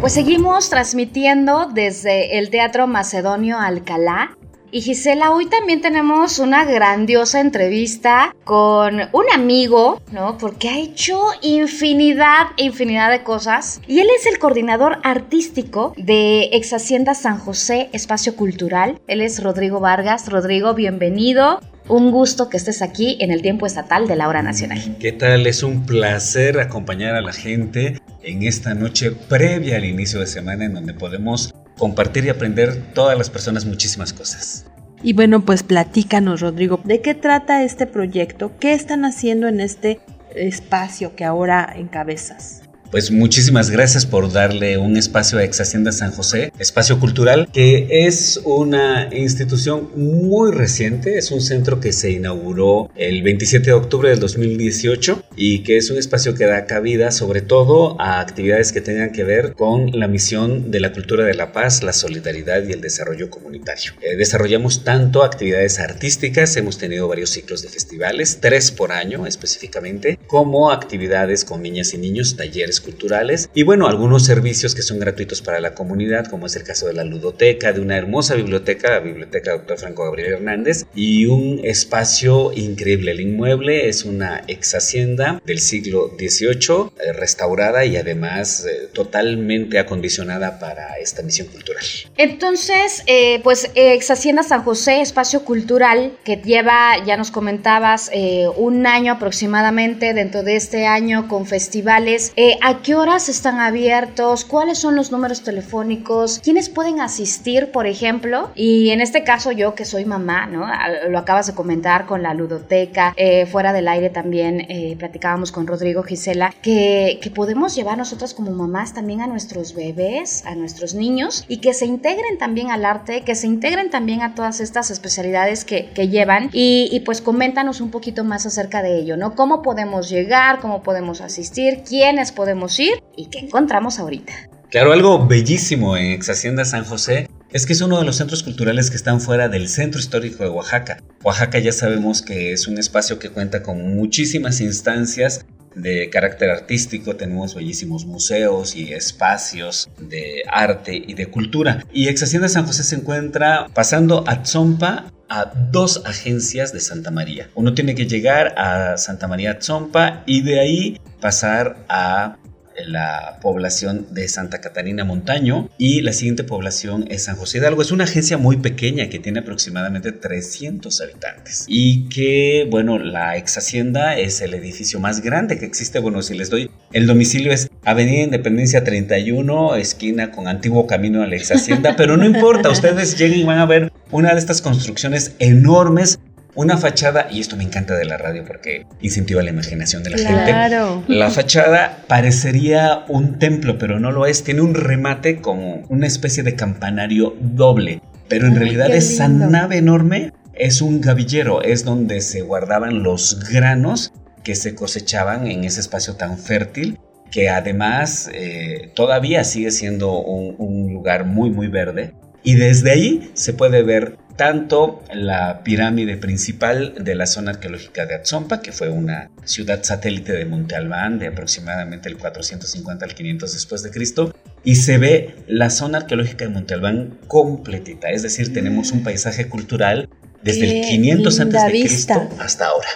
Pues 0.00 0.14
seguimos 0.14 0.70
transmitiendo 0.70 1.68
desde 1.72 2.38
el 2.38 2.50
Teatro 2.50 2.86
Macedonio 2.86 3.58
Alcalá 3.58 4.36
y 4.76 4.82
Gisela, 4.82 5.30
hoy 5.30 5.46
también 5.46 5.80
tenemos 5.80 6.38
una 6.38 6.66
grandiosa 6.66 7.40
entrevista 7.40 8.36
con 8.44 9.00
un 9.10 9.24
amigo, 9.32 10.02
¿no? 10.12 10.36
Porque 10.36 10.68
ha 10.68 10.78
hecho 10.78 11.18
infinidad, 11.40 12.48
infinidad 12.58 13.10
de 13.10 13.22
cosas. 13.22 13.80
Y 13.88 14.00
él 14.00 14.08
es 14.14 14.26
el 14.26 14.38
coordinador 14.38 14.98
artístico 15.02 15.94
de 15.96 16.50
Ex 16.52 16.74
Hacienda 16.74 17.14
San 17.14 17.38
José 17.38 17.88
Espacio 17.94 18.36
Cultural. 18.36 19.00
Él 19.06 19.22
es 19.22 19.42
Rodrigo 19.42 19.80
Vargas. 19.80 20.28
Rodrigo, 20.28 20.74
bienvenido. 20.74 21.58
Un 21.88 22.10
gusto 22.10 22.50
que 22.50 22.58
estés 22.58 22.82
aquí 22.82 23.16
en 23.20 23.30
el 23.30 23.40
tiempo 23.40 23.64
estatal 23.64 24.06
de 24.06 24.16
la 24.16 24.28
hora 24.28 24.42
nacional. 24.42 24.98
¿Qué 25.00 25.12
tal? 25.12 25.46
Es 25.46 25.62
un 25.62 25.86
placer 25.86 26.60
acompañar 26.60 27.14
a 27.14 27.22
la 27.22 27.32
gente 27.32 27.98
en 28.22 28.42
esta 28.42 28.74
noche 28.74 29.12
previa 29.12 29.76
al 29.76 29.86
inicio 29.86 30.20
de 30.20 30.26
semana 30.26 30.66
en 30.66 30.74
donde 30.74 30.92
podemos 30.92 31.54
compartir 31.78 32.24
y 32.24 32.28
aprender 32.28 32.92
todas 32.94 33.16
las 33.16 33.30
personas 33.30 33.64
muchísimas 33.64 34.12
cosas. 34.12 34.66
Y 35.02 35.12
bueno, 35.12 35.44
pues 35.44 35.62
platícanos, 35.62 36.40
Rodrigo, 36.40 36.80
¿de 36.84 37.00
qué 37.00 37.14
trata 37.14 37.62
este 37.62 37.86
proyecto? 37.86 38.52
¿Qué 38.58 38.72
están 38.72 39.04
haciendo 39.04 39.46
en 39.46 39.60
este 39.60 40.00
espacio 40.34 41.14
que 41.14 41.24
ahora 41.24 41.72
encabezas? 41.76 42.62
Pues 42.90 43.10
muchísimas 43.10 43.70
gracias 43.70 44.06
por 44.06 44.32
darle 44.32 44.78
un 44.78 44.96
espacio 44.96 45.38
a 45.38 45.44
Ex 45.44 45.60
Hacienda 45.60 45.90
San 45.92 46.12
José, 46.12 46.52
espacio 46.58 47.00
cultural, 47.00 47.48
que 47.52 48.06
es 48.06 48.40
una 48.44 49.08
institución 49.12 49.90
muy 49.96 50.52
reciente, 50.52 51.18
es 51.18 51.30
un 51.32 51.40
centro 51.40 51.80
que 51.80 51.92
se 51.92 52.12
inauguró 52.12 52.90
el 52.94 53.22
27 53.22 53.66
de 53.66 53.72
octubre 53.72 54.10
del 54.10 54.20
2018 54.20 55.22
y 55.36 55.64
que 55.64 55.76
es 55.76 55.90
un 55.90 55.98
espacio 55.98 56.34
que 56.34 56.46
da 56.46 56.66
cabida 56.66 57.10
sobre 57.10 57.40
todo 57.40 58.00
a 58.00 58.20
actividades 58.20 58.72
que 58.72 58.80
tengan 58.80 59.12
que 59.12 59.24
ver 59.24 59.52
con 59.54 59.98
la 59.98 60.06
misión 60.06 60.70
de 60.70 60.80
la 60.80 60.92
cultura 60.92 61.24
de 61.24 61.34
la 61.34 61.52
paz, 61.52 61.82
la 61.82 61.92
solidaridad 61.92 62.64
y 62.66 62.72
el 62.72 62.80
desarrollo 62.80 63.30
comunitario. 63.30 63.92
Eh, 64.00 64.16
desarrollamos 64.16 64.84
tanto 64.84 65.24
actividades 65.24 65.80
artísticas, 65.80 66.56
hemos 66.56 66.78
tenido 66.78 67.08
varios 67.08 67.30
ciclos 67.30 67.62
de 67.62 67.68
festivales, 67.68 68.38
tres 68.40 68.70
por 68.70 68.92
año 68.92 69.26
específicamente, 69.26 70.18
como 70.26 70.70
actividades 70.70 71.44
con 71.44 71.62
niñas 71.62 71.92
y 71.92 71.98
niños, 71.98 72.36
talleres 72.36 72.75
culturales 72.80 73.50
y 73.54 73.62
bueno, 73.62 73.86
algunos 73.86 74.24
servicios 74.24 74.74
que 74.74 74.82
son 74.82 74.98
gratuitos 74.98 75.42
para 75.42 75.60
la 75.60 75.74
comunidad, 75.74 76.26
como 76.26 76.46
es 76.46 76.56
el 76.56 76.64
caso 76.64 76.86
de 76.86 76.92
la 76.92 77.04
ludoteca, 77.04 77.72
de 77.72 77.80
una 77.80 77.96
hermosa 77.96 78.34
biblioteca, 78.34 78.90
la 78.90 79.00
biblioteca 79.00 79.52
Dr. 79.52 79.78
Franco 79.78 80.04
Gabriel 80.04 80.34
Hernández, 80.34 80.86
y 80.94 81.26
un 81.26 81.60
espacio 81.64 82.52
increíble. 82.54 83.12
El 83.12 83.20
inmueble 83.20 83.88
es 83.88 84.04
una 84.04 84.42
ex 84.46 84.74
hacienda 84.74 85.40
del 85.44 85.60
siglo 85.60 86.12
XVIII, 86.18 86.90
eh, 87.00 87.12
restaurada 87.12 87.84
y 87.84 87.96
además 87.96 88.66
eh, 88.66 88.88
totalmente 88.92 89.78
acondicionada 89.78 90.58
para 90.58 90.98
esta 90.98 91.22
misión 91.22 91.48
cultural. 91.48 91.84
Entonces, 92.16 93.02
eh, 93.06 93.40
pues 93.42 93.70
ex 93.74 94.10
hacienda 94.10 94.42
San 94.42 94.62
José, 94.62 95.00
espacio 95.00 95.44
cultural 95.44 96.16
que 96.24 96.36
lleva, 96.36 97.04
ya 97.04 97.16
nos 97.16 97.30
comentabas, 97.30 98.10
un 98.56 98.86
año 98.86 99.12
aproximadamente 99.12 100.14
dentro 100.14 100.42
de 100.42 100.56
este 100.56 100.86
año 100.86 101.28
con 101.28 101.46
festivales. 101.46 102.32
¿A 102.68 102.82
qué 102.82 102.96
horas 102.96 103.28
están 103.28 103.60
abiertos? 103.60 104.44
¿Cuáles 104.44 104.78
son 104.78 104.96
los 104.96 105.12
números 105.12 105.42
telefónicos? 105.42 106.40
¿Quiénes 106.40 106.68
pueden 106.68 107.00
asistir, 107.00 107.70
por 107.70 107.86
ejemplo? 107.86 108.50
Y 108.56 108.90
en 108.90 109.00
este 109.00 109.22
caso 109.22 109.52
yo 109.52 109.76
que 109.76 109.84
soy 109.84 110.04
mamá, 110.04 110.46
¿no? 110.46 110.66
Lo 111.08 111.16
acabas 111.16 111.46
de 111.46 111.54
comentar 111.54 112.06
con 112.06 112.24
la 112.24 112.34
ludoteca, 112.34 113.14
eh, 113.16 113.46
fuera 113.46 113.72
del 113.72 113.86
aire 113.86 114.10
también 114.10 114.66
eh, 114.68 114.96
platicábamos 114.98 115.52
con 115.52 115.68
Rodrigo 115.68 116.02
Gisela, 116.02 116.52
que, 116.60 117.20
que 117.22 117.30
podemos 117.30 117.76
llevar 117.76 117.98
nosotras 117.98 118.34
como 118.34 118.50
mamás 118.50 118.94
también 118.94 119.20
a 119.20 119.28
nuestros 119.28 119.72
bebés, 119.72 120.44
a 120.44 120.56
nuestros 120.56 120.96
niños 120.96 121.44
y 121.46 121.58
que 121.58 121.72
se 121.72 121.86
integren 121.86 122.36
también 122.36 122.72
al 122.72 122.84
arte, 122.84 123.20
que 123.20 123.36
se 123.36 123.46
integren 123.46 123.90
también 123.90 124.22
a 124.22 124.34
todas 124.34 124.58
estas 124.58 124.90
especialidades 124.90 125.64
que, 125.64 125.90
que 125.90 126.08
llevan 126.08 126.50
y, 126.52 126.88
y 126.90 126.98
pues 126.98 127.20
coméntanos 127.20 127.80
un 127.80 127.92
poquito 127.92 128.24
más 128.24 128.44
acerca 128.44 128.82
de 128.82 128.98
ello, 128.98 129.16
¿no? 129.16 129.36
¿Cómo 129.36 129.62
podemos 129.62 130.10
llegar? 130.10 130.58
¿Cómo 130.58 130.82
podemos 130.82 131.20
asistir? 131.20 131.84
¿Quiénes 131.86 132.32
podemos 132.32 132.55
ir? 132.78 133.02
¿Y 133.16 133.26
qué 133.26 133.38
encontramos 133.38 133.98
ahorita? 133.98 134.32
Claro, 134.70 134.92
algo 134.92 135.26
bellísimo 135.26 135.96
en 135.96 136.12
Ex 136.12 136.28
Hacienda 136.28 136.64
San 136.64 136.84
José 136.84 137.28
es 137.52 137.66
que 137.66 137.72
es 137.72 137.80
uno 137.80 137.98
de 137.98 138.04
los 138.04 138.16
centros 138.16 138.42
culturales 138.42 138.90
que 138.90 138.96
están 138.96 139.20
fuera 139.20 139.48
del 139.48 139.68
centro 139.68 140.00
histórico 140.00 140.42
de 140.42 140.50
Oaxaca. 140.50 140.98
Oaxaca 141.22 141.58
ya 141.58 141.72
sabemos 141.72 142.20
que 142.20 142.52
es 142.52 142.66
un 142.66 142.78
espacio 142.78 143.18
que 143.18 143.30
cuenta 143.30 143.62
con 143.62 143.94
muchísimas 143.94 144.60
instancias 144.60 145.46
de 145.76 146.08
carácter 146.10 146.50
artístico, 146.50 147.16
tenemos 147.16 147.54
bellísimos 147.54 148.06
museos 148.06 148.74
y 148.74 148.92
espacios 148.92 149.88
de 149.98 150.42
arte 150.50 150.96
y 150.96 151.14
de 151.14 151.26
cultura. 151.26 151.84
Y 151.92 152.08
Ex 152.08 152.22
Hacienda 152.22 152.48
San 152.48 152.66
José 152.66 152.82
se 152.82 152.96
encuentra 152.96 153.68
pasando 153.74 154.24
a 154.26 154.42
Tzompa 154.42 155.12
a 155.28 155.52
dos 155.70 156.02
agencias 156.06 156.72
de 156.72 156.80
Santa 156.80 157.10
María. 157.10 157.50
Uno 157.54 157.74
tiene 157.74 157.94
que 157.94 158.06
llegar 158.06 158.58
a 158.58 158.96
Santa 158.96 159.28
María 159.28 159.58
Tzompa 159.58 160.22
y 160.26 160.42
de 160.42 160.60
ahí 160.60 161.00
pasar 161.20 161.84
a 161.88 162.38
la 162.84 163.38
población 163.40 164.06
de 164.10 164.28
Santa 164.28 164.60
Catarina 164.60 165.04
Montaño 165.04 165.68
y 165.78 166.02
la 166.02 166.12
siguiente 166.12 166.44
población 166.44 167.06
es 167.08 167.24
San 167.24 167.36
José 167.36 167.58
Hidalgo. 167.58 167.82
Es 167.82 167.92
una 167.92 168.04
agencia 168.04 168.38
muy 168.38 168.58
pequeña 168.58 169.08
que 169.08 169.18
tiene 169.18 169.40
aproximadamente 169.40 170.12
300 170.12 171.00
habitantes 171.00 171.64
y 171.68 172.08
que, 172.08 172.66
bueno, 172.70 172.98
la 172.98 173.36
ex 173.36 173.58
hacienda 173.58 174.18
es 174.18 174.40
el 174.40 174.54
edificio 174.54 175.00
más 175.00 175.20
grande 175.20 175.58
que 175.58 175.66
existe. 175.66 175.98
Bueno, 175.98 176.22
si 176.22 176.34
les 176.34 176.50
doy, 176.50 176.70
el 176.92 177.06
domicilio 177.06 177.52
es 177.52 177.68
Avenida 177.84 178.22
Independencia 178.22 178.84
31, 178.84 179.76
esquina 179.76 180.30
con 180.30 180.48
antiguo 180.48 180.86
camino 180.86 181.22
a 181.22 181.26
la 181.26 181.36
ex 181.36 181.52
hacienda, 181.52 181.94
pero 181.96 182.16
no 182.16 182.24
importa, 182.24 182.70
ustedes 182.70 183.18
lleguen 183.18 183.40
y 183.40 183.44
van 183.44 183.58
a 183.58 183.66
ver 183.66 183.92
una 184.10 184.32
de 184.32 184.38
estas 184.38 184.62
construcciones 184.62 185.34
enormes 185.38 186.18
una 186.56 186.78
fachada, 186.78 187.28
y 187.30 187.40
esto 187.40 187.56
me 187.56 187.64
encanta 187.64 187.94
de 187.94 188.04
la 188.04 188.16
radio 188.16 188.44
porque 188.44 188.86
incentiva 189.00 189.42
la 189.42 189.50
imaginación 189.50 190.02
de 190.02 190.10
la 190.10 190.18
gente. 190.18 191.12
La 191.12 191.30
fachada 191.30 191.98
parecería 192.08 193.04
un 193.08 193.38
templo, 193.38 193.78
pero 193.78 194.00
no 194.00 194.10
lo 194.10 194.26
es. 194.26 194.42
Tiene 194.42 194.62
un 194.62 194.74
remate 194.74 195.36
como 195.36 195.82
una 195.88 196.06
especie 196.06 196.42
de 196.42 196.56
campanario 196.56 197.36
doble. 197.40 198.00
Pero 198.28 198.48
en 198.48 198.56
realidad 198.56 198.90
esa 198.90 199.28
nave 199.28 199.76
enorme 199.76 200.32
es 200.54 200.80
un 200.80 201.00
gavillero, 201.00 201.62
es 201.62 201.84
donde 201.84 202.20
se 202.20 202.40
guardaban 202.40 203.02
los 203.02 203.48
granos 203.50 204.12
que 204.42 204.54
se 204.54 204.74
cosechaban 204.74 205.46
en 205.46 205.64
ese 205.64 205.80
espacio 205.80 206.14
tan 206.14 206.38
fértil 206.38 206.98
que 207.30 207.48
además 207.48 208.30
eh, 208.32 208.90
todavía 208.94 209.44
sigue 209.44 209.70
siendo 209.70 210.20
un, 210.20 210.54
un 210.58 210.92
lugar 210.92 211.24
muy 211.24 211.50
muy 211.50 211.66
verde 211.66 212.14
y 212.42 212.54
desde 212.54 212.92
ahí 212.92 213.30
se 213.34 213.52
puede 213.52 213.82
ver 213.82 214.18
tanto 214.36 215.02
la 215.12 215.62
pirámide 215.62 216.16
principal 216.16 216.94
de 217.00 217.14
la 217.14 217.26
zona 217.26 217.52
arqueológica 217.52 218.06
de 218.06 218.14
Atzompa, 218.14 218.60
que 218.60 218.72
fue 218.72 218.90
una 218.90 219.30
ciudad 219.44 219.82
satélite 219.82 220.32
de 220.32 220.44
Monte 220.44 220.76
Albán 220.76 221.18
de 221.18 221.28
aproximadamente 221.28 222.08
el 222.08 222.18
450 222.18 223.04
al 223.04 223.14
500 223.14 223.52
después 223.52 223.82
de 223.82 223.90
Cristo, 223.90 224.34
y 224.62 224.76
se 224.76 224.98
ve 224.98 225.34
la 225.46 225.70
zona 225.70 225.98
arqueológica 225.98 226.44
de 226.44 226.50
Monte 226.50 226.74
Albán 226.74 227.18
completita, 227.26 228.10
es 228.10 228.22
decir, 228.22 228.52
tenemos 228.52 228.92
un 228.92 229.02
paisaje 229.02 229.48
cultural 229.48 230.08
desde 230.42 230.80
el 230.80 230.86
500 230.86 231.40
antes 231.40 231.62
de 231.64 231.70
Cristo 231.70 232.28
hasta 232.38 232.66
ahora. 232.66 232.88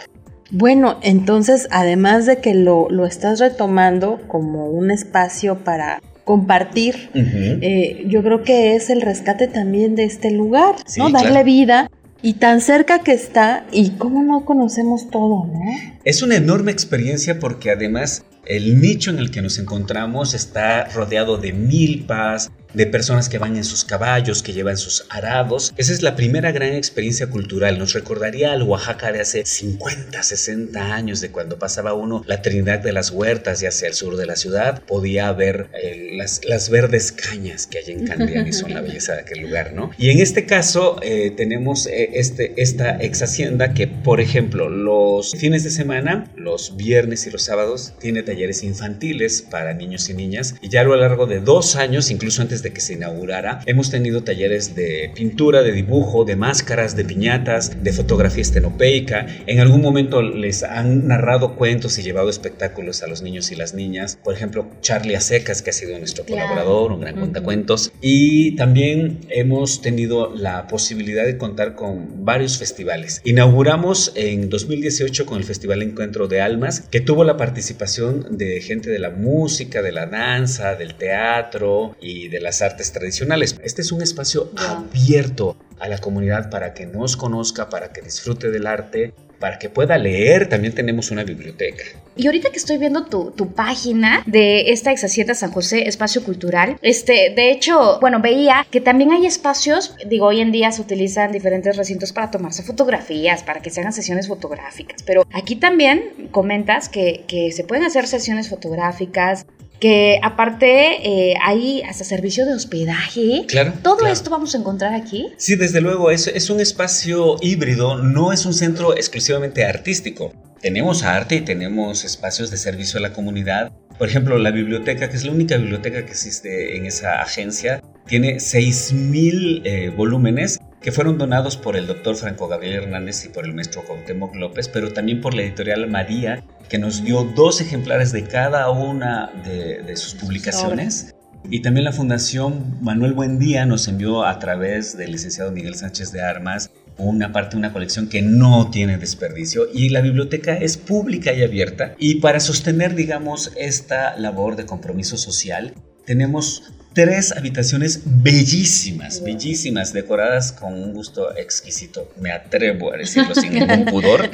Bueno, 0.52 0.98
entonces, 1.02 1.68
además 1.70 2.26
de 2.26 2.38
que 2.38 2.54
lo, 2.54 2.90
lo 2.90 3.06
estás 3.06 3.38
retomando 3.38 4.20
como 4.26 4.66
un 4.66 4.90
espacio 4.90 5.58
para 5.58 6.02
compartir, 6.24 7.10
eh, 7.14 8.04
yo 8.06 8.22
creo 8.22 8.42
que 8.42 8.76
es 8.76 8.90
el 8.90 9.00
rescate 9.00 9.48
también 9.48 9.96
de 9.96 10.04
este 10.04 10.30
lugar, 10.30 10.76
¿no? 10.96 11.10
Darle 11.10 11.44
vida 11.44 11.90
y 12.22 12.34
tan 12.34 12.60
cerca 12.60 13.00
que 13.00 13.12
está 13.12 13.64
y 13.72 13.90
cómo 13.90 14.22
no 14.22 14.44
conocemos 14.44 15.10
todo, 15.10 15.46
¿no? 15.46 15.60
Es 16.04 16.22
una 16.22 16.36
enorme 16.36 16.72
experiencia 16.72 17.38
porque 17.38 17.70
además 17.70 18.24
el 18.46 18.80
nicho 18.80 19.10
en 19.10 19.18
el 19.18 19.30
que 19.30 19.42
nos 19.42 19.58
encontramos 19.58 20.34
está 20.34 20.84
rodeado 20.86 21.38
de 21.38 21.52
milpas, 21.52 22.50
de 22.74 22.86
personas 22.86 23.28
que 23.28 23.38
van 23.38 23.56
en 23.56 23.64
sus 23.64 23.84
caballos, 23.84 24.42
que 24.42 24.52
llevan 24.52 24.76
sus 24.76 25.06
arados. 25.10 25.72
Esa 25.76 25.92
es 25.92 26.02
la 26.02 26.16
primera 26.16 26.52
gran 26.52 26.74
experiencia 26.74 27.28
cultural. 27.28 27.78
Nos 27.78 27.92
recordaría 27.92 28.52
al 28.52 28.62
Oaxaca 28.62 29.12
de 29.12 29.20
hace 29.20 29.44
50, 29.44 30.22
60 30.22 30.94
años, 30.94 31.20
de 31.20 31.30
cuando 31.30 31.58
pasaba 31.58 31.94
uno 31.94 32.22
la 32.26 32.42
Trinidad 32.42 32.80
de 32.80 32.92
las 32.92 33.10
Huertas 33.10 33.62
y 33.62 33.66
hacia 33.66 33.88
el 33.88 33.94
sur 33.94 34.16
de 34.16 34.26
la 34.26 34.36
ciudad, 34.36 34.82
podía 34.82 35.32
ver 35.32 35.68
eh, 35.72 36.10
las, 36.14 36.44
las, 36.44 36.70
verdes 36.70 37.12
cañas 37.12 37.66
que 37.66 37.78
hay 37.78 37.92
en 37.92 38.06
Candián 38.06 38.46
y 38.46 38.52
son 38.52 38.72
la 38.72 38.80
belleza 38.80 39.14
de 39.14 39.20
aquel 39.20 39.40
lugar, 39.40 39.72
¿no? 39.72 39.90
Y 39.98 40.10
en 40.10 40.20
este 40.20 40.46
caso 40.46 40.98
eh, 41.02 41.32
tenemos 41.36 41.86
eh, 41.86 42.10
este, 42.14 42.54
esta 42.56 43.02
ex 43.02 43.22
hacienda 43.22 43.74
que, 43.74 43.88
por 43.88 44.20
ejemplo, 44.20 44.68
los 44.68 45.32
fines 45.32 45.64
de 45.64 45.70
semana, 45.70 46.30
los 46.36 46.76
viernes 46.76 47.26
y 47.26 47.30
los 47.30 47.42
sábados, 47.42 47.94
tiene 47.98 48.22
talleres 48.22 48.62
infantiles 48.62 49.42
para 49.42 49.74
niños 49.74 50.08
y 50.08 50.14
niñas 50.14 50.54
y 50.60 50.68
ya 50.68 50.82
a 50.82 50.84
lo 50.84 50.96
largo 50.96 51.26
de 51.26 51.40
dos 51.40 51.76
años, 51.76 52.10
incluso 52.10 52.42
antes 52.42 52.59
de 52.62 52.72
que 52.72 52.80
se 52.80 52.94
inaugurara, 52.94 53.60
hemos 53.66 53.90
tenido 53.90 54.22
talleres 54.22 54.74
de 54.74 55.10
pintura, 55.14 55.62
de 55.62 55.72
dibujo, 55.72 56.24
de 56.24 56.36
máscaras, 56.36 56.96
de 56.96 57.04
piñatas, 57.04 57.82
de 57.82 57.92
fotografía 57.92 58.42
estenopeica. 58.42 59.26
En 59.46 59.60
algún 59.60 59.82
momento 59.82 60.22
les 60.22 60.62
han 60.62 61.08
narrado 61.08 61.56
cuentos 61.56 61.98
y 61.98 62.02
llevado 62.02 62.28
espectáculos 62.30 63.02
a 63.02 63.06
los 63.06 63.22
niños 63.22 63.50
y 63.50 63.56
las 63.56 63.74
niñas. 63.74 64.18
Por 64.22 64.34
ejemplo, 64.34 64.68
Charlie 64.80 65.16
Acecas, 65.16 65.62
que 65.62 65.70
ha 65.70 65.72
sido 65.72 65.98
nuestro 65.98 66.24
colaborador, 66.24 66.92
un 66.92 67.00
gran 67.00 67.16
cuentacuentos. 67.16 67.92
Y 68.00 68.56
también 68.56 69.20
hemos 69.28 69.82
tenido 69.82 70.34
la 70.34 70.66
posibilidad 70.66 71.24
de 71.24 71.36
contar 71.36 71.74
con 71.74 72.24
varios 72.24 72.58
festivales. 72.58 73.20
Inauguramos 73.24 74.12
en 74.14 74.48
2018 74.48 75.26
con 75.26 75.38
el 75.38 75.44
Festival 75.44 75.82
Encuentro 75.82 76.28
de 76.28 76.40
Almas, 76.40 76.80
que 76.90 77.00
tuvo 77.00 77.24
la 77.24 77.36
participación 77.36 78.36
de 78.36 78.60
gente 78.60 78.90
de 78.90 78.98
la 78.98 79.10
música, 79.10 79.82
de 79.82 79.92
la 79.92 80.06
danza, 80.06 80.74
del 80.74 80.94
teatro 80.94 81.96
y 82.00 82.28
de 82.28 82.40
la 82.40 82.49
artes 82.62 82.92
tradicionales. 82.92 83.56
Este 83.62 83.82
es 83.82 83.92
un 83.92 84.02
espacio 84.02 84.50
abierto 84.56 85.56
a 85.78 85.88
la 85.88 85.98
comunidad 85.98 86.50
para 86.50 86.74
que 86.74 86.86
nos 86.86 87.16
conozca, 87.16 87.68
para 87.68 87.92
que 87.92 88.02
disfrute 88.02 88.50
del 88.50 88.66
arte, 88.66 89.14
para 89.38 89.58
que 89.58 89.70
pueda 89.70 89.96
leer. 89.98 90.48
También 90.48 90.74
tenemos 90.74 91.10
una 91.10 91.24
biblioteca. 91.24 91.84
Y 92.16 92.26
ahorita 92.26 92.50
que 92.50 92.58
estoy 92.58 92.76
viendo 92.76 93.06
tu, 93.06 93.30
tu 93.30 93.54
página 93.54 94.22
de 94.26 94.72
esta 94.72 94.92
ex 94.92 95.06
San 95.38 95.52
José 95.52 95.88
Espacio 95.88 96.22
Cultural, 96.22 96.76
este, 96.82 97.32
de 97.34 97.50
hecho, 97.50 97.98
bueno, 98.00 98.20
veía 98.20 98.66
que 98.70 98.80
también 98.80 99.12
hay 99.12 99.26
espacios, 99.26 99.94
digo, 100.06 100.26
hoy 100.26 100.40
en 100.40 100.52
día 100.52 100.70
se 100.70 100.82
utilizan 100.82 101.32
diferentes 101.32 101.76
recintos 101.76 102.12
para 102.12 102.30
tomarse 102.30 102.62
fotografías, 102.62 103.42
para 103.42 103.60
que 103.62 103.70
se 103.70 103.80
hagan 103.80 103.92
sesiones 103.92 104.28
fotográficas, 104.28 105.02
pero 105.02 105.26
aquí 105.32 105.56
también 105.56 106.28
comentas 106.30 106.88
que, 106.88 107.24
que 107.26 107.52
se 107.52 107.64
pueden 107.64 107.84
hacer 107.84 108.06
sesiones 108.06 108.50
fotográficas, 108.50 109.46
que 109.80 110.20
aparte 110.22 111.30
eh, 111.30 111.34
hay 111.42 111.82
hasta 111.82 112.04
servicio 112.04 112.44
de 112.46 112.54
hospedaje. 112.54 113.44
Claro. 113.48 113.72
Todo 113.82 114.06
esto 114.06 114.30
vamos 114.30 114.54
a 114.54 114.58
encontrar 114.58 114.94
aquí. 114.94 115.28
Sí, 115.38 115.56
desde 115.56 115.80
luego, 115.80 116.10
es, 116.10 116.26
es 116.26 116.50
un 116.50 116.60
espacio 116.60 117.36
híbrido, 117.40 117.96
no 117.98 118.32
es 118.32 118.44
un 118.46 118.54
centro 118.54 118.94
exclusivamente 118.94 119.64
artístico. 119.64 120.32
Tenemos 120.60 121.02
arte 121.02 121.36
y 121.36 121.40
tenemos 121.40 122.04
espacios 122.04 122.50
de 122.50 122.58
servicio 122.58 122.98
a 122.98 123.02
la 123.02 123.14
comunidad. 123.14 123.72
Por 123.98 124.08
ejemplo, 124.08 124.38
la 124.38 124.50
biblioteca, 124.50 125.08
que 125.08 125.16
es 125.16 125.24
la 125.24 125.32
única 125.32 125.56
biblioteca 125.56 126.04
que 126.04 126.12
existe 126.12 126.76
en 126.76 126.84
esa 126.86 127.22
agencia, 127.22 127.82
tiene 128.06 128.36
6.000 128.36 129.62
eh, 129.64 129.90
volúmenes 129.90 130.60
que 130.82 130.92
fueron 130.92 131.18
donados 131.18 131.56
por 131.56 131.76
el 131.76 131.86
doctor 131.86 132.16
Franco 132.16 132.48
Gabriel 132.48 132.84
Hernández 132.84 133.24
y 133.24 133.28
por 133.28 133.44
el 133.44 133.54
maestro 133.54 133.84
Cuauhtémoc 133.84 134.34
López, 134.34 134.68
pero 134.68 134.92
también 134.92 135.20
por 135.20 135.34
la 135.34 135.42
editorial 135.42 135.86
María, 135.88 136.42
que 136.70 136.78
nos 136.78 137.02
dio 137.02 137.24
dos 137.24 137.60
ejemplares 137.60 138.12
de 138.12 138.24
cada 138.24 138.70
una 138.70 139.30
de, 139.44 139.96
sus 139.96 140.14
publicaciones. 140.14 141.14
Y 141.50 141.60
también 141.62 141.84
la 141.84 141.92
Fundación 141.92 142.78
Manuel 142.80 143.12
Buendía 143.12 143.66
nos 143.66 143.88
envió 143.88 144.24
a 144.24 144.38
través 144.38 144.96
del 144.96 145.12
licenciado 145.12 145.50
Miguel 145.50 145.74
Sánchez 145.74 146.12
de 146.12 146.22
Armas 146.22 146.70
una 146.96 147.32
parte 147.32 147.52
de 147.52 147.58
una 147.58 147.72
colección 147.72 148.08
que 148.08 148.22
no 148.22 148.70
tiene 148.70 148.98
desperdicio. 148.98 149.66
Y 149.72 149.88
la 149.88 150.00
biblioteca 150.00 150.54
es 150.54 150.76
pública 150.76 151.32
y 151.32 151.42
abierta. 151.42 151.94
Y 151.98 152.16
para 152.16 152.40
sostener 152.40 152.94
digamos 152.94 153.52
esta 153.56 154.16
labor 154.16 154.54
de 154.54 154.66
compromiso 154.66 155.16
social 155.16 155.74
tenemos 156.04 156.72
tres 156.92 157.32
habitaciones 157.32 158.02
bellísimas, 158.04 159.22
bellísimas, 159.22 159.92
decoradas 159.92 160.52
con 160.52 160.74
un 160.74 160.92
gusto 160.92 161.36
exquisito. 161.36 162.08
Me 162.20 162.32
atrevo 162.32 162.92
a 162.92 162.96
decirlo 162.96 163.34
sin 163.34 163.54
ningún 163.54 163.84
pudor. 163.86 164.30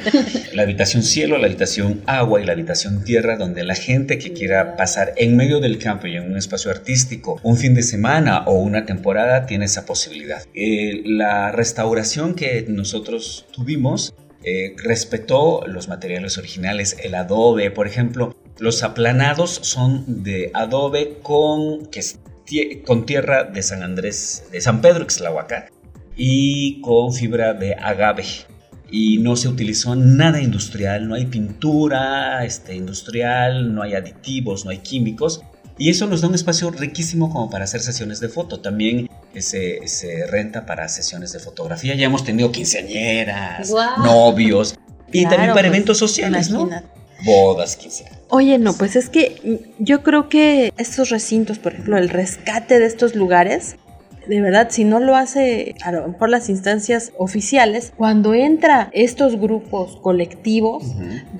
La 0.53 0.63
habitación 0.63 1.03
cielo, 1.03 1.37
la 1.37 1.47
habitación 1.47 2.01
agua 2.05 2.41
y 2.41 2.45
la 2.45 2.53
habitación 2.53 3.03
tierra, 3.03 3.37
donde 3.37 3.63
la 3.63 3.75
gente 3.75 4.17
que 4.17 4.33
quiera 4.33 4.75
pasar 4.75 5.13
en 5.17 5.35
medio 5.35 5.59
del 5.59 5.77
campo 5.77 6.07
y 6.07 6.15
en 6.15 6.23
un 6.23 6.37
espacio 6.37 6.71
artístico 6.71 7.39
un 7.43 7.57
fin 7.57 7.73
de 7.73 7.83
semana 7.83 8.43
o 8.45 8.59
una 8.59 8.85
temporada 8.85 9.45
tiene 9.45 9.65
esa 9.65 9.85
posibilidad. 9.85 10.43
Eh, 10.53 11.01
la 11.05 11.51
restauración 11.51 12.33
que 12.33 12.65
nosotros 12.67 13.45
tuvimos 13.51 14.13
eh, 14.43 14.75
respetó 14.77 15.65
los 15.67 15.87
materiales 15.87 16.37
originales, 16.37 16.95
el 17.03 17.15
adobe, 17.15 17.71
por 17.71 17.87
ejemplo, 17.87 18.35
los 18.59 18.83
aplanados 18.83 19.59
son 19.63 20.23
de 20.23 20.51
adobe 20.53 21.17
con 21.21 21.87
que 21.87 22.01
con 22.85 23.05
tierra 23.05 23.43
de 23.43 23.61
San 23.63 23.83
Andrés, 23.83 24.45
de 24.51 24.61
San 24.61 24.81
Pedro 24.81 25.03
Ixlahuaca 25.03 25.67
y 26.15 26.81
con 26.81 27.13
fibra 27.13 27.53
de 27.53 27.75
agave. 27.75 28.25
Y 28.89 29.17
no 29.17 29.35
se 29.35 29.49
utilizó 29.49 29.95
nada 29.95 30.41
industrial, 30.41 31.09
no 31.09 31.15
hay 31.15 31.25
pintura 31.25 32.45
este, 32.45 32.75
industrial, 32.75 33.75
no 33.75 33.83
hay 33.83 33.95
aditivos, 33.95 34.63
no 34.63 34.71
hay 34.71 34.77
químicos. 34.79 35.41
Y 35.77 35.89
eso 35.89 36.07
nos 36.07 36.21
da 36.21 36.29
un 36.29 36.35
espacio 36.35 36.71
riquísimo 36.71 37.31
como 37.31 37.49
para 37.49 37.65
hacer 37.65 37.81
sesiones 37.81 38.19
de 38.19 38.29
foto. 38.29 38.61
También 38.61 39.09
se, 39.37 39.85
se 39.87 40.25
renta 40.25 40.65
para 40.65 40.87
sesiones 40.87 41.33
de 41.33 41.39
fotografía. 41.39 41.95
Ya 41.95 42.05
hemos 42.05 42.23
tenido 42.23 42.51
quinceañeras, 42.51 43.69
novios 44.03 44.75
y 45.11 45.23
también 45.23 45.49
para 45.49 45.53
pues, 45.53 45.65
eventos 45.65 45.97
sociales, 45.97 46.49
¿no? 46.49 46.69
Bodas, 47.25 47.75
quinceañeras. 47.75 48.19
Oye, 48.29 48.57
no, 48.57 48.73
pues 48.73 48.95
es 48.95 49.09
que 49.09 49.61
yo 49.79 50.03
creo 50.03 50.29
que 50.29 50.73
estos 50.77 51.09
recintos, 51.09 51.59
por 51.59 51.73
ejemplo, 51.73 51.97
el 51.97 52.09
rescate 52.09 52.79
de 52.79 52.85
estos 52.85 53.15
lugares, 53.15 53.77
de 54.27 54.41
verdad, 54.41 54.67
si 54.69 54.83
no 54.83 54.99
lo 54.99 55.15
hace 55.15 55.75
a 55.83 55.91
lo 55.91 56.07
mejor 56.07 56.29
las 56.29 56.49
instancias 56.49 57.13
oficiales, 57.17 57.93
cuando 57.95 58.33
entra 58.33 58.89
estos 58.93 59.39
grupos 59.39 59.97
colectivos, 60.01 60.83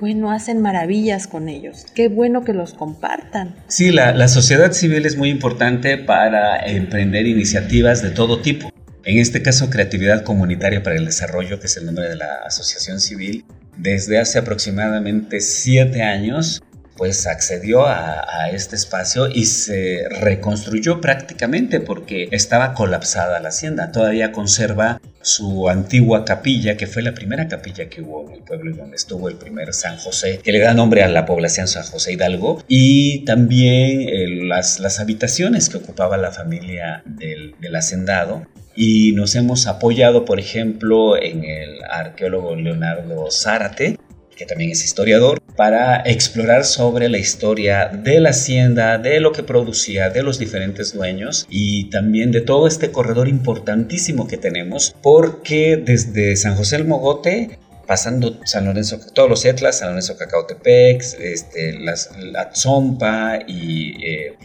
bueno, 0.00 0.32
hacen 0.32 0.60
maravillas 0.62 1.26
con 1.26 1.48
ellos. 1.48 1.84
Qué 1.94 2.08
bueno 2.08 2.44
que 2.44 2.54
los 2.54 2.72
compartan. 2.72 3.54
Sí, 3.68 3.90
la, 3.90 4.12
la 4.14 4.28
sociedad 4.28 4.72
civil 4.72 5.04
es 5.04 5.16
muy 5.16 5.28
importante 5.28 5.98
para 5.98 6.64
emprender 6.66 7.26
iniciativas 7.26 8.02
de 8.02 8.10
todo 8.10 8.40
tipo. 8.40 8.70
En 9.04 9.18
este 9.18 9.42
caso, 9.42 9.70
Creatividad 9.70 10.22
Comunitaria 10.22 10.82
para 10.82 10.96
el 10.96 11.04
Desarrollo, 11.04 11.60
que 11.60 11.66
es 11.66 11.76
el 11.76 11.86
nombre 11.86 12.08
de 12.08 12.16
la 12.16 12.42
asociación 12.46 13.00
civil, 13.00 13.44
desde 13.78 14.18
hace 14.18 14.38
aproximadamente 14.38 15.40
siete 15.40 16.02
años 16.02 16.62
pues 16.98 17.28
accedió 17.28 17.86
a, 17.86 18.50
este 18.52 18.74
espacio 18.74 19.28
y 19.28 19.44
se 19.44 20.08
reconstruyó 20.20 21.00
prácticamente 21.00 21.80
porque 21.80 22.28
estaba 22.32 22.74
colapsada 22.74 23.38
la 23.40 23.50
hacienda. 23.50 23.92
Todavía 23.92 24.32
conserva 24.32 25.00
su 25.20 25.68
antigua 25.68 26.24
capilla, 26.24 26.76
que 26.76 26.86
fue 26.86 27.02
la 27.02 27.12
primera 27.14 27.46
capilla 27.46 27.88
que 27.88 28.00
hubo 28.00 28.26
en 28.26 28.36
el 28.36 28.42
pueblo 28.42 28.70
y 28.70 28.74
donde 28.74 28.96
estuvo 28.96 29.28
el 29.28 29.36
primer 29.36 29.74
San 29.74 29.96
José, 29.98 30.40
que 30.42 30.50
le 30.50 30.60
da 30.60 30.74
nombre 30.74 31.02
a 31.02 31.08
la 31.08 31.24
población 31.24 31.68
San 31.68 31.84
José 31.84 32.14
Hidalgo, 32.14 32.64
y 32.66 33.24
también 33.24 34.00
eh, 34.00 34.44
las, 34.44 34.98
habitaciones 34.98 35.68
que 35.68 35.76
ocupaba 35.76 36.16
la 36.16 36.32
familia 36.32 37.02
del 37.04 37.76
hacendado. 37.76 38.46
Y 38.80 39.10
nos 39.10 39.34
hemos 39.34 39.66
apoyado, 39.66 40.24
por 40.24 40.38
ejemplo, 40.38 41.20
en 41.20 41.42
el 41.42 41.82
arqueólogo 41.90 42.54
Leonardo 42.54 43.28
Zárate, 43.28 43.98
que 44.36 44.46
también 44.46 44.70
es 44.70 44.84
historiador, 44.84 45.42
para 45.56 46.00
explorar 46.02 46.64
sobre 46.64 47.08
la 47.08 47.18
historia 47.18 47.88
de 47.88 48.20
la 48.20 48.30
hacienda, 48.30 48.98
de 48.98 49.18
lo 49.18 49.32
que 49.32 49.42
producía, 49.42 50.10
de 50.10 50.22
los 50.22 50.38
diferentes 50.38 50.94
dueños 50.94 51.44
y 51.50 51.90
también 51.90 52.30
de 52.30 52.40
todo 52.40 52.68
este 52.68 52.92
corredor 52.92 53.26
importantísimo 53.26 54.28
que 54.28 54.36
tenemos, 54.36 54.94
porque 55.02 55.76
desde 55.76 56.36
San 56.36 56.54
José 56.54 56.76
el 56.76 56.84
Mogote 56.84 57.58
pasando 57.84 58.38
San 58.44 58.66
Lorenzo, 58.66 59.00
todos 59.12 59.28
los 59.28 59.44
etlas, 59.44 59.78
San 59.78 59.88
Lorenzo 59.88 60.16
Cacautepec, 60.16 61.02
este, 61.18 61.80
las, 61.80 62.10
la 62.16 62.54
Zompa 62.54 63.40
y 63.44 64.04
eh, 64.06 64.36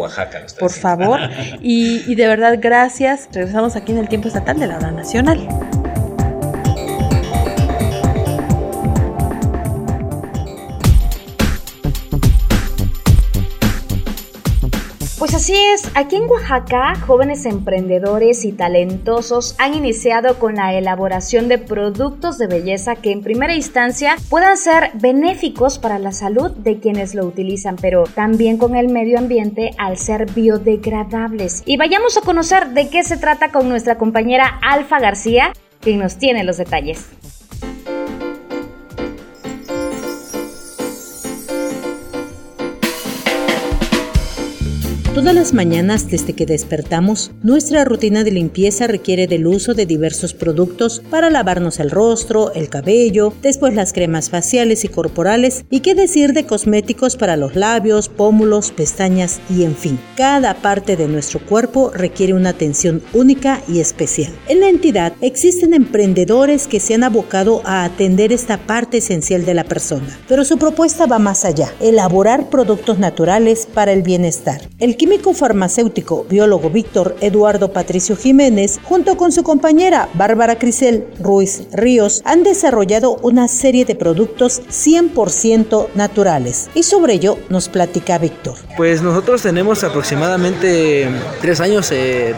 por 0.59 0.73
favor. 0.73 1.21
Y, 1.61 2.03
y 2.11 2.15
de 2.15 2.27
verdad, 2.27 2.59
gracias. 2.61 3.29
Regresamos 3.33 3.77
aquí 3.77 3.93
en 3.93 3.99
el 3.99 4.09
tiempo 4.09 4.29
estatal 4.29 4.59
de 4.59 4.67
la 4.67 4.77
hora 4.77 4.91
nacional. 4.91 5.47
Pues 15.35 15.51
así 15.51 15.57
es, 15.57 15.91
aquí 15.97 16.15
en 16.15 16.31
Oaxaca, 16.31 16.95
jóvenes 16.95 17.45
emprendedores 17.45 18.45
y 18.45 18.53
talentosos 18.53 19.57
han 19.59 19.75
iniciado 19.75 20.39
con 20.39 20.55
la 20.55 20.75
elaboración 20.75 21.49
de 21.49 21.59
productos 21.59 22.39
de 22.39 22.47
belleza 22.47 22.95
que 22.95 23.11
en 23.11 23.21
primera 23.21 23.53
instancia 23.53 24.15
puedan 24.31 24.57
ser 24.57 24.93
benéficos 24.95 25.81
para 25.81 25.99
la 25.99 26.13
salud 26.13 26.53
de 26.53 26.79
quienes 26.79 27.17
lo 27.17 27.27
utilizan, 27.27 27.75
pero 27.75 28.05
también 28.05 28.59
con 28.59 28.77
el 28.77 28.91
medio 28.91 29.19
ambiente 29.19 29.73
al 29.77 29.99
ser 29.99 30.31
biodegradables. 30.33 31.65
Y 31.67 31.79
vayamos 31.79 32.17
a 32.17 32.21
conocer 32.21 32.69
de 32.69 32.89
qué 32.89 33.03
se 33.03 33.17
trata 33.17 33.51
con 33.51 33.69
nuestra 33.69 33.99
compañera 33.99 34.61
Alfa 34.63 35.01
García, 35.01 35.53
quien 35.81 35.99
nos 35.99 36.17
tiene 36.17 36.45
los 36.45 36.59
detalles. 36.59 37.09
Todas 45.15 45.33
las 45.33 45.55
mañanas 45.55 46.11
desde 46.11 46.33
que 46.33 46.45
despertamos, 46.45 47.31
nuestra 47.41 47.85
rutina 47.85 48.25
de 48.25 48.33
limpieza 48.33 48.89
requiere 48.89 49.29
del 49.29 49.47
uso 49.47 49.73
de 49.73 49.87
diversos 49.87 50.35
productos 50.35 51.05
para 51.09 51.31
lavarnos 51.31 51.79
el 51.79 51.93
rostro, 51.93 52.53
el 52.53 52.69
cabello, 52.69 53.33
después 53.41 53.75
las 53.75 53.93
cremas 53.93 54.29
faciales 54.29 54.85
y 54.85 54.89
corporales 54.89 55.67
y 55.71 55.81
qué 55.81 55.95
decir 55.95 56.33
de 56.33 56.47
cosméticos 56.47 57.17
para 57.17 57.37
los 57.37 57.55
labios, 57.55 58.09
pómulos, 58.09 58.73
pestañas 58.73 59.41
y 59.49 59.63
en 59.63 59.77
fin. 59.77 60.01
Cada 60.17 60.55
parte 60.55 60.97
de 60.97 61.07
nuestro 61.07 61.39
cuerpo 61.39 61.93
requiere 61.95 62.35
una 62.35 62.51
atención 62.51 63.01
única 63.13 63.63
y 63.69 63.79
especial. 63.79 64.33
En 64.49 64.59
la 64.59 64.69
entidad 64.69 65.13
existen 65.21 65.75
emprendedores 65.75 66.67
que 66.67 66.81
se 66.81 66.95
han 66.95 67.05
abocado 67.05 67.63
a 67.65 67.85
atender 67.85 68.33
esta 68.33 68.59
parte 68.59 68.97
esencial 68.97 69.45
de 69.45 69.55
la 69.55 69.63
persona, 69.63 70.19
pero 70.27 70.45
su 70.45 70.59
propuesta 70.59 71.07
va 71.07 71.21
más 71.21 71.45
allá, 71.45 71.73
elaborar 71.81 72.51
productos 72.51 72.99
naturales 72.99 73.69
para 73.73 73.93
el 73.93 74.03
bienestar. 74.03 74.61
El 74.81 74.97
químico 75.05 75.35
farmacéutico 75.35 76.25
biólogo 76.31 76.71
Víctor 76.71 77.15
Eduardo 77.21 77.75
Patricio 77.75 78.17
Jiménez, 78.17 78.81
junto 78.85 79.19
con 79.19 79.33
su 79.33 79.43
compañera 79.43 80.09
Bárbara 80.15 80.59
Crisel 80.59 81.05
Ruiz 81.21 81.65
Ríos, 81.73 82.23
han 82.25 82.43
desarrollado 82.43 83.19
una 83.21 83.47
serie 83.49 83.85
de 83.85 83.97
productos 83.97 84.63
100% 84.63 85.89
naturales. 85.95 86.71
Y 86.75 86.85
sobre 86.85 87.13
ello 87.13 87.37
nos 87.51 87.69
platica 87.69 88.17
Víctor. 88.17 88.55
Pues 88.79 89.03
nosotros 89.03 89.43
tenemos 89.43 89.85
aproximadamente 89.85 91.07
tres 91.43 91.61
años 91.61 91.91
eh, 91.93 92.35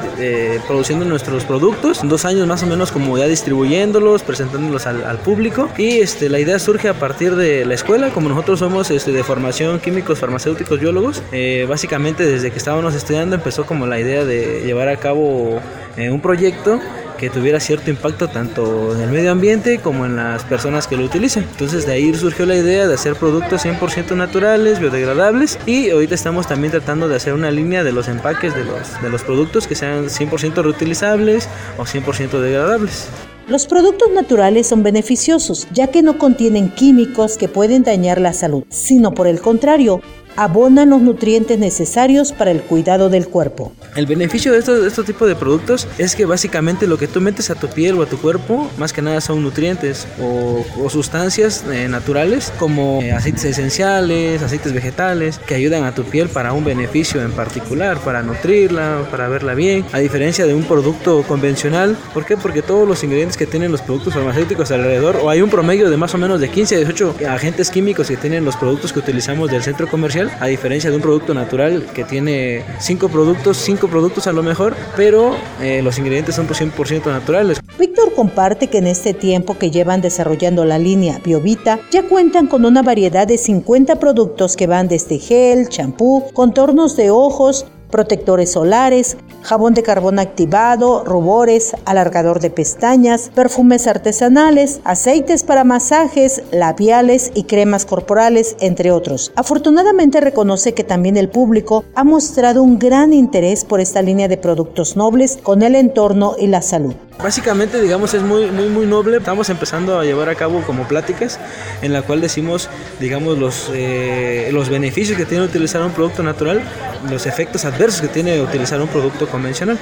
produciendo 0.67 1.05
nuestros 1.05 1.45
productos, 1.45 2.01
dos 2.03 2.25
años 2.25 2.49
más 2.49 2.65
o 2.65 2.67
menos 2.67 2.91
como 2.91 3.17
ya 3.17 3.29
distribuyéndolos, 3.29 4.25
presentándolos 4.25 4.89
al, 4.89 5.19
público. 5.19 5.69
Y 5.79 6.01
este, 6.01 6.29
la 6.29 6.41
idea 6.41 6.59
surge 6.59 6.89
a 6.89 6.95
partir 6.99 7.37
de 7.37 7.65
la 7.65 7.75
escuela, 7.75 8.11
como 8.11 8.29
nosotros 8.29 8.59
somos 8.59 8.91
este, 8.91 9.13
de 9.13 9.23
formación 9.23 9.79
químicos 9.79 10.19
farmacéuticos 10.19 10.81
biólogos, 10.81 11.23
eh, 11.31 11.65
básicamente 11.69 12.27
desde 12.27 12.56
estábamos 12.59 12.95
estudiando 12.95 13.37
empezó 13.37 13.67
como 13.67 13.87
la 13.87 13.99
idea 13.99 14.25
de 14.25 14.63
llevar 14.65 14.89
a 14.89 14.97
cabo 14.97 15.61
eh, 15.97 16.11
un 16.11 16.21
proyecto 16.21 16.81
que 17.17 17.31
tuviera 17.31 17.61
cierto 17.61 17.91
impacto 17.91 18.29
tanto 18.29 18.95
en 18.95 19.01
el 19.01 19.11
medio 19.11 19.33
ambiente 19.33 19.79
como 19.79 20.07
en 20.07 20.17
las 20.17 20.45
personas 20.45 20.87
que 20.87 20.97
lo 20.97 21.05
utilizan. 21.05 21.45
Entonces 21.45 21.87
de 21.87 21.93
ahí 21.93 22.15
surgió 22.15 22.47
la 22.47 22.57
idea 22.57 22.87
de 22.87 22.95
hacer 22.95 23.17
productos 23.17 23.65
100% 23.65 24.17
naturales, 24.17 24.79
biodegradables 24.79 25.59
y 25.67 25.91
ahorita 25.91 26.15
estamos 26.15 26.47
también 26.47 26.73
tratando 26.73 27.09
de 27.09 27.17
hacer 27.17 27.33
una 27.33 27.51
línea 27.51 27.85
de 27.85 27.93
los 27.93 28.09
empaques 28.09 28.55
de 28.55 28.65
los, 28.65 29.01
de 29.03 29.09
los 29.09 29.23
productos 29.23 29.67
que 29.67 29.75
sean 29.75 30.07
100% 30.07 30.63
reutilizables 30.63 31.49
o 31.79 31.83
100% 31.83 32.41
degradables. 32.41 33.09
Los 33.49 33.69
productos 33.69 34.11
naturales 34.11 34.67
son 34.67 34.83
beneficiosos 34.83 35.69
ya 35.73 35.87
que 35.87 36.03
no 36.03 36.19
contienen 36.19 36.69
químicos 36.69 37.39
que 37.39 37.49
pueden 37.49 37.85
dañar 37.85 38.21
la 38.21 38.33
salud, 38.33 38.65
sino 38.71 39.15
por 39.15 39.29
el 39.29 39.41
contrario, 39.41 40.01
abonan 40.37 40.91
los 40.91 41.01
nutrientes 41.01 41.59
necesarios 41.59 42.33
para 42.33 42.51
el 42.51 42.63
cuidado 42.63 43.09
del 43.09 43.29
cuerpo. 43.29 43.73
El 43.95 44.07
beneficio 44.07 44.53
de 44.53 44.59
estos, 44.59 44.97
de 44.97 45.05
tipos 45.05 45.29
de 45.29 45.35
productos 45.35 45.89
es 45.99 46.15
que 46.15 46.27
básicamente 46.27 46.87
lo 46.87 46.99
que 46.99 47.09
tú 47.09 47.21
metes 47.21 47.51
a 47.51 47.55
tu 47.55 47.69
piel 47.69 47.99
o 47.99 48.03
a 48.03 48.07
tu 48.07 48.19
cuerpo, 48.19 48.71
más 48.79 48.93
que 48.93 49.03
nada 49.03 49.21
son 49.21 49.43
nutrientes 49.43 50.07
o, 50.21 50.65
sustancias 50.91 51.65
eh, 51.71 51.89
naturales 51.89 52.53
como 52.59 53.01
eh, 53.03 53.13
aceites 53.13 53.45
esenciales, 53.45 54.43
aceites 54.43 54.73
vegetales, 54.73 55.39
que 55.39 55.55
ayudan 55.55 55.85
a 55.85 55.95
tu 55.95 56.05
piel 56.05 56.29
para 56.29 56.53
un 56.53 56.65
beneficio 56.65 57.23
en 57.23 57.33
particular, 57.33 57.99
para 57.99 58.23
nutrirla, 58.23 59.07
para 59.11 59.29
verla 59.29 59.55
bien, 59.55 59.85
a 59.93 59.99
diferencia 59.99 60.47
de 60.47 60.55
un 60.55 60.65
producto 60.65 61.23
convencional. 61.23 61.97
¿Por 62.15 62.25
qué? 62.25 62.37
Porque 62.37 62.63
todos 62.63 62.87
los 62.87 63.03
ingredientes 63.03 63.37
que 63.37 63.47
tienen 63.47 63.73
los 63.73 63.83
productos 63.83 64.15
farmacéuticos 64.15 64.71
alrededor, 64.71 65.17
o 65.23 65.31
hay 65.31 65.43
un 65.43 65.51
promedio 65.51 65.91
de 65.91 65.97
más 65.97 66.15
o 66.15 66.19
menos 66.19 66.41
de 66.41 66.49
15 66.49 66.75
a 66.75 66.79
18 66.79 67.15
agentes 67.29 67.71
químicos 67.71 68.09
que 68.09 68.17
tienen 68.17 68.45
los 68.45 68.57
productos 68.57 68.93
que 68.93 68.99
utilizamos 68.99 69.51
del 69.51 69.63
centro 69.63 69.89
comercial, 69.89 70.26
a 70.41 70.47
diferencia 70.47 70.91
de 70.91 70.97
un 70.97 71.03
producto 71.03 71.35
natural 71.35 71.87
que 71.95 72.05
tiene 72.05 72.65
cinco 72.79 73.09
productos, 73.09 73.57
cinco 73.57 73.89
productos 73.89 74.27
a 74.27 74.33
lo 74.33 74.43
mejor, 74.43 74.75
pero 74.97 75.37
eh, 75.61 75.83
los 75.83 75.99
ingredientes 75.99 76.35
son 76.35 76.47
100% 76.49 77.07
naturales. 77.07 77.61
Víctor 77.79 78.15
comparte 78.15 78.69
que 78.69 78.79
en 78.79 78.87
este 78.87 79.13
tiempo 79.13 79.59
que 79.59 79.71
llevan 79.71 80.01
desarrollando 80.01 80.65
la 80.65 80.79
línea 80.79 81.21
Biovita, 81.23 81.79
ya 81.91 82.03
cuentan 82.05 82.47
con 82.47 82.65
una 82.65 82.83
variedad 82.83 83.27
de 83.27 83.39
50 83.39 83.97
productos 83.97 84.57
que 84.57 84.67
van 84.67 84.89
desde 84.89 85.19
gel, 85.19 85.69
champú, 85.69 86.25
contornos 86.33 86.97
de 86.97 87.11
ojos, 87.11 87.67
protectores 87.91 88.53
solares, 88.53 89.17
jabón 89.43 89.75
de 89.75 89.83
carbón 89.83 90.19
activado, 90.19 91.05
rubores, 91.05 91.75
alargador 91.85 92.41
de 92.41 92.51
pestañas, 92.51 93.31
perfumes 93.35 93.87
artesanales, 93.87 94.81
aceites 94.85 95.45
para 95.45 95.65
masajes, 95.65 96.43
labiales 96.51 97.31
y 97.35 97.45
cremas 97.45 97.87
corporales, 97.87 98.57
entre 98.61 98.91
otros. 98.91 99.33
Afortunadamente 99.37 100.21
reconoce 100.21 100.75
que 100.75 100.85
también 100.85 101.17
el 101.17 101.29
público 101.29 101.85
ha 101.95 102.05
mostrado 102.05 102.63
un 102.63 102.79
gran 102.79 103.13
interés 103.13 103.65
por 103.65 103.81
esta 103.81 104.03
línea 104.03 104.29
de 104.29 104.37
productos 104.37 104.97
nobles 104.97 105.39
con 105.43 105.63
el 105.63 105.75
entorno 105.75 106.35
y 106.39 106.49
la 106.49 106.63
salud. 106.63 106.95
Básicamente, 107.23 107.81
digamos, 107.81 108.13
es 108.13 108.23
muy, 108.23 108.51
muy, 108.51 108.69
muy 108.69 108.87
noble. 108.87 109.17
Estamos 109.17 109.49
empezando 109.49 109.99
a 109.99 110.05
llevar 110.05 110.29
a 110.29 110.35
cabo 110.35 110.63
como 110.63 110.87
pláticas 110.87 111.41
en 111.81 111.93
la 111.93 112.03
cual 112.03 112.21
decimos, 112.21 112.69
digamos, 113.01 113.39
los, 113.39 113.71
eh, 113.73 114.51
los 114.53 114.69
beneficios 114.69 115.17
que 115.17 115.25
tiene 115.25 115.45
utilizar 115.45 115.83
un 115.83 115.93
producto 115.93 116.23
natural, 116.23 116.63
los 117.11 117.27
efectos 117.27 117.65
adversos 117.65 118.03
que 118.03 118.09
tiene 118.09 118.41
utilizar 118.41 118.81
un 118.81 118.89
producto 118.89 119.27
convencional. 119.29 119.79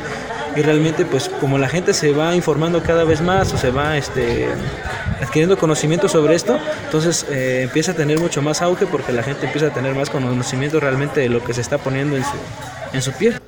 Y 0.56 0.62
realmente, 0.62 1.04
pues, 1.04 1.28
como 1.40 1.58
la 1.58 1.68
gente 1.68 1.92
se 1.92 2.12
va 2.12 2.36
informando 2.36 2.82
cada 2.82 3.02
vez 3.02 3.20
más 3.20 3.52
o 3.52 3.58
se 3.58 3.70
va 3.70 3.96
este, 3.98 4.46
adquiriendo 5.20 5.58
conocimiento 5.58 6.08
sobre 6.08 6.36
esto, 6.36 6.58
entonces 6.84 7.26
eh, 7.28 7.62
empieza 7.64 7.92
a 7.92 7.94
tener 7.94 8.20
mucho 8.20 8.42
más 8.42 8.62
auge 8.62 8.86
porque 8.86 9.12
la 9.12 9.24
gente 9.24 9.46
empieza 9.46 9.66
a 9.66 9.70
tener 9.70 9.96
más 9.96 10.08
conocimiento 10.08 10.78
realmente 10.78 11.20
de 11.20 11.28
lo 11.28 11.42
que 11.42 11.52
se 11.52 11.60
está 11.60 11.78
poniendo 11.78 12.16
en 12.16 12.22
su, 12.22 12.36
en 12.92 13.02
su 13.02 13.10
piel. 13.12 13.40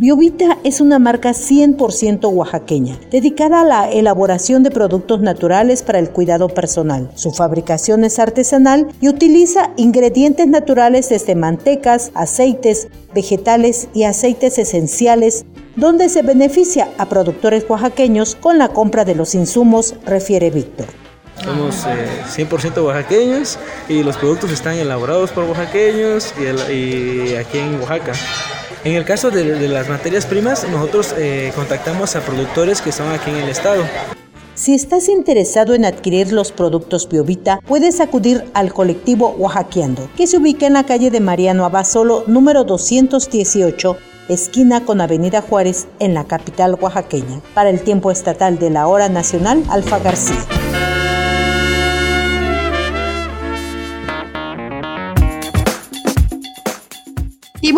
Biovita 0.00 0.58
es 0.62 0.80
una 0.80 1.00
marca 1.00 1.30
100% 1.30 2.32
oaxaqueña, 2.32 2.96
dedicada 3.10 3.62
a 3.62 3.64
la 3.64 3.90
elaboración 3.90 4.62
de 4.62 4.70
productos 4.70 5.20
naturales 5.20 5.82
para 5.82 5.98
el 5.98 6.10
cuidado 6.10 6.46
personal. 6.46 7.10
Su 7.16 7.32
fabricación 7.32 8.04
es 8.04 8.20
artesanal 8.20 8.86
y 9.00 9.08
utiliza 9.08 9.72
ingredientes 9.76 10.46
naturales 10.46 11.08
desde 11.08 11.34
mantecas, 11.34 12.12
aceites, 12.14 12.86
vegetales 13.12 13.88
y 13.92 14.04
aceites 14.04 14.60
esenciales, 14.60 15.44
donde 15.74 16.08
se 16.10 16.22
beneficia 16.22 16.90
a 16.96 17.08
productores 17.08 17.68
oaxaqueños 17.68 18.36
con 18.36 18.56
la 18.56 18.68
compra 18.68 19.04
de 19.04 19.16
los 19.16 19.34
insumos, 19.34 19.96
refiere 20.06 20.52
Víctor. 20.52 20.86
Somos 21.42 21.84
100% 21.84 22.76
eh, 22.76 22.80
oaxaqueños 22.80 23.58
y 23.88 24.04
los 24.04 24.16
productos 24.16 24.52
están 24.52 24.76
elaborados 24.76 25.32
por 25.32 25.42
oaxaqueños 25.42 26.32
y 26.38 27.34
aquí 27.34 27.58
en 27.58 27.80
Oaxaca. 27.80 28.12
En 28.84 28.94
el 28.94 29.04
caso 29.04 29.30
de, 29.30 29.68
las 29.68 29.88
materias 29.88 30.26
primas, 30.26 30.68
nosotros 30.68 31.14
eh, 31.16 31.52
contactamos 31.54 32.14
a 32.16 32.20
productores 32.20 32.80
que 32.80 32.90
están 32.90 33.12
aquí 33.12 33.30
en 33.30 33.36
el 33.36 33.48
estado. 33.48 33.84
Si 34.54 34.74
estás 34.74 35.08
interesado 35.08 35.74
en 35.74 35.84
adquirir 35.84 36.32
los 36.32 36.52
productos 36.52 37.08
Biovita, 37.08 37.60
puedes 37.66 38.00
acudir 38.00 38.44
al 38.54 38.72
colectivo 38.72 39.34
Oaxaqueando, 39.38 40.10
que 40.16 40.26
se 40.26 40.38
ubica 40.38 40.66
en 40.66 40.72
la 40.72 40.84
calle 40.84 41.10
de 41.10 41.20
Mariano 41.20 41.64
Abasolo, 41.64 42.24
número 42.26 42.64
218, 42.64 43.96
esquina 44.28 44.84
con 44.84 45.00
Avenida 45.00 45.42
Juárez, 45.42 45.86
en 46.00 46.14
la 46.14 46.24
capital 46.24 46.76
oaxaqueña. 46.80 47.40
Para 47.54 47.70
el 47.70 47.82
tiempo 47.82 48.10
estatal 48.10 48.58
de 48.58 48.70
la 48.70 48.88
hora 48.88 49.08
nacional, 49.08 49.62
Alfa 49.68 50.00
García. 50.00 50.57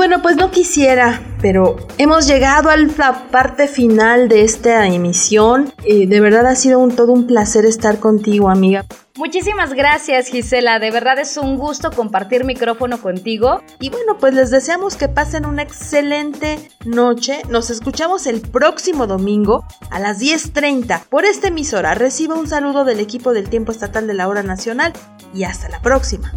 Bueno, 0.01 0.23
pues 0.23 0.37
no 0.37 0.51
quisiera, 0.51 1.21
pero 1.43 1.77
hemos 1.99 2.27
llegado 2.27 2.71
a 2.71 2.77
la 2.79 3.29
parte 3.31 3.69
final 3.69 4.31
de 4.31 4.45
esta 4.45 4.87
emisión. 4.87 5.75
y 5.85 6.07
de 6.07 6.21
verdad 6.21 6.47
ha 6.47 6.55
sido 6.55 6.79
un, 6.79 6.97
todo 6.97 7.13
un 7.13 7.27
placer 7.27 7.67
estar 7.67 7.99
contigo, 7.99 8.49
amiga. 8.49 8.87
Muchísimas 9.17 9.75
gracias 9.75 10.29
Gisela, 10.29 10.79
de 10.79 10.91
verdad 10.91 11.19
es 11.19 11.37
un 11.37 11.59
gusto 11.59 11.91
compartir 11.91 12.45
micrófono 12.45 12.99
contigo. 13.03 13.61
Y 13.79 13.91
bueno, 13.91 14.17
pues 14.19 14.33
les 14.33 14.51
deseamos 14.51 14.97
que 14.97 15.09
pasen 15.09 15.45
una 15.45 15.61
excelente 15.61 16.71
noche. 16.87 17.43
Nos 17.51 17.69
escuchamos 17.69 18.27
el 18.27 18.41
próximo 18.41 19.07
domingo 19.07 19.67
a 19.91 20.01
las 20.01 20.19
10.30 20.19 21.09
por 21.11 21.27
esta 21.27 21.49
emisora. 21.49 21.93
Reciba 21.93 22.37
un 22.37 22.49
saludo 22.49 22.87
del 22.87 23.01
equipo 23.01 23.35
del 23.35 23.51
Tiempo 23.51 23.71
Estatal 23.71 24.07
de 24.07 24.15
la 24.15 24.29
Hora 24.29 24.43
Nacional 24.43 24.95
y 25.35 25.45
hasta 25.45 25.69
la 25.69 25.83
próxima. 25.83 26.33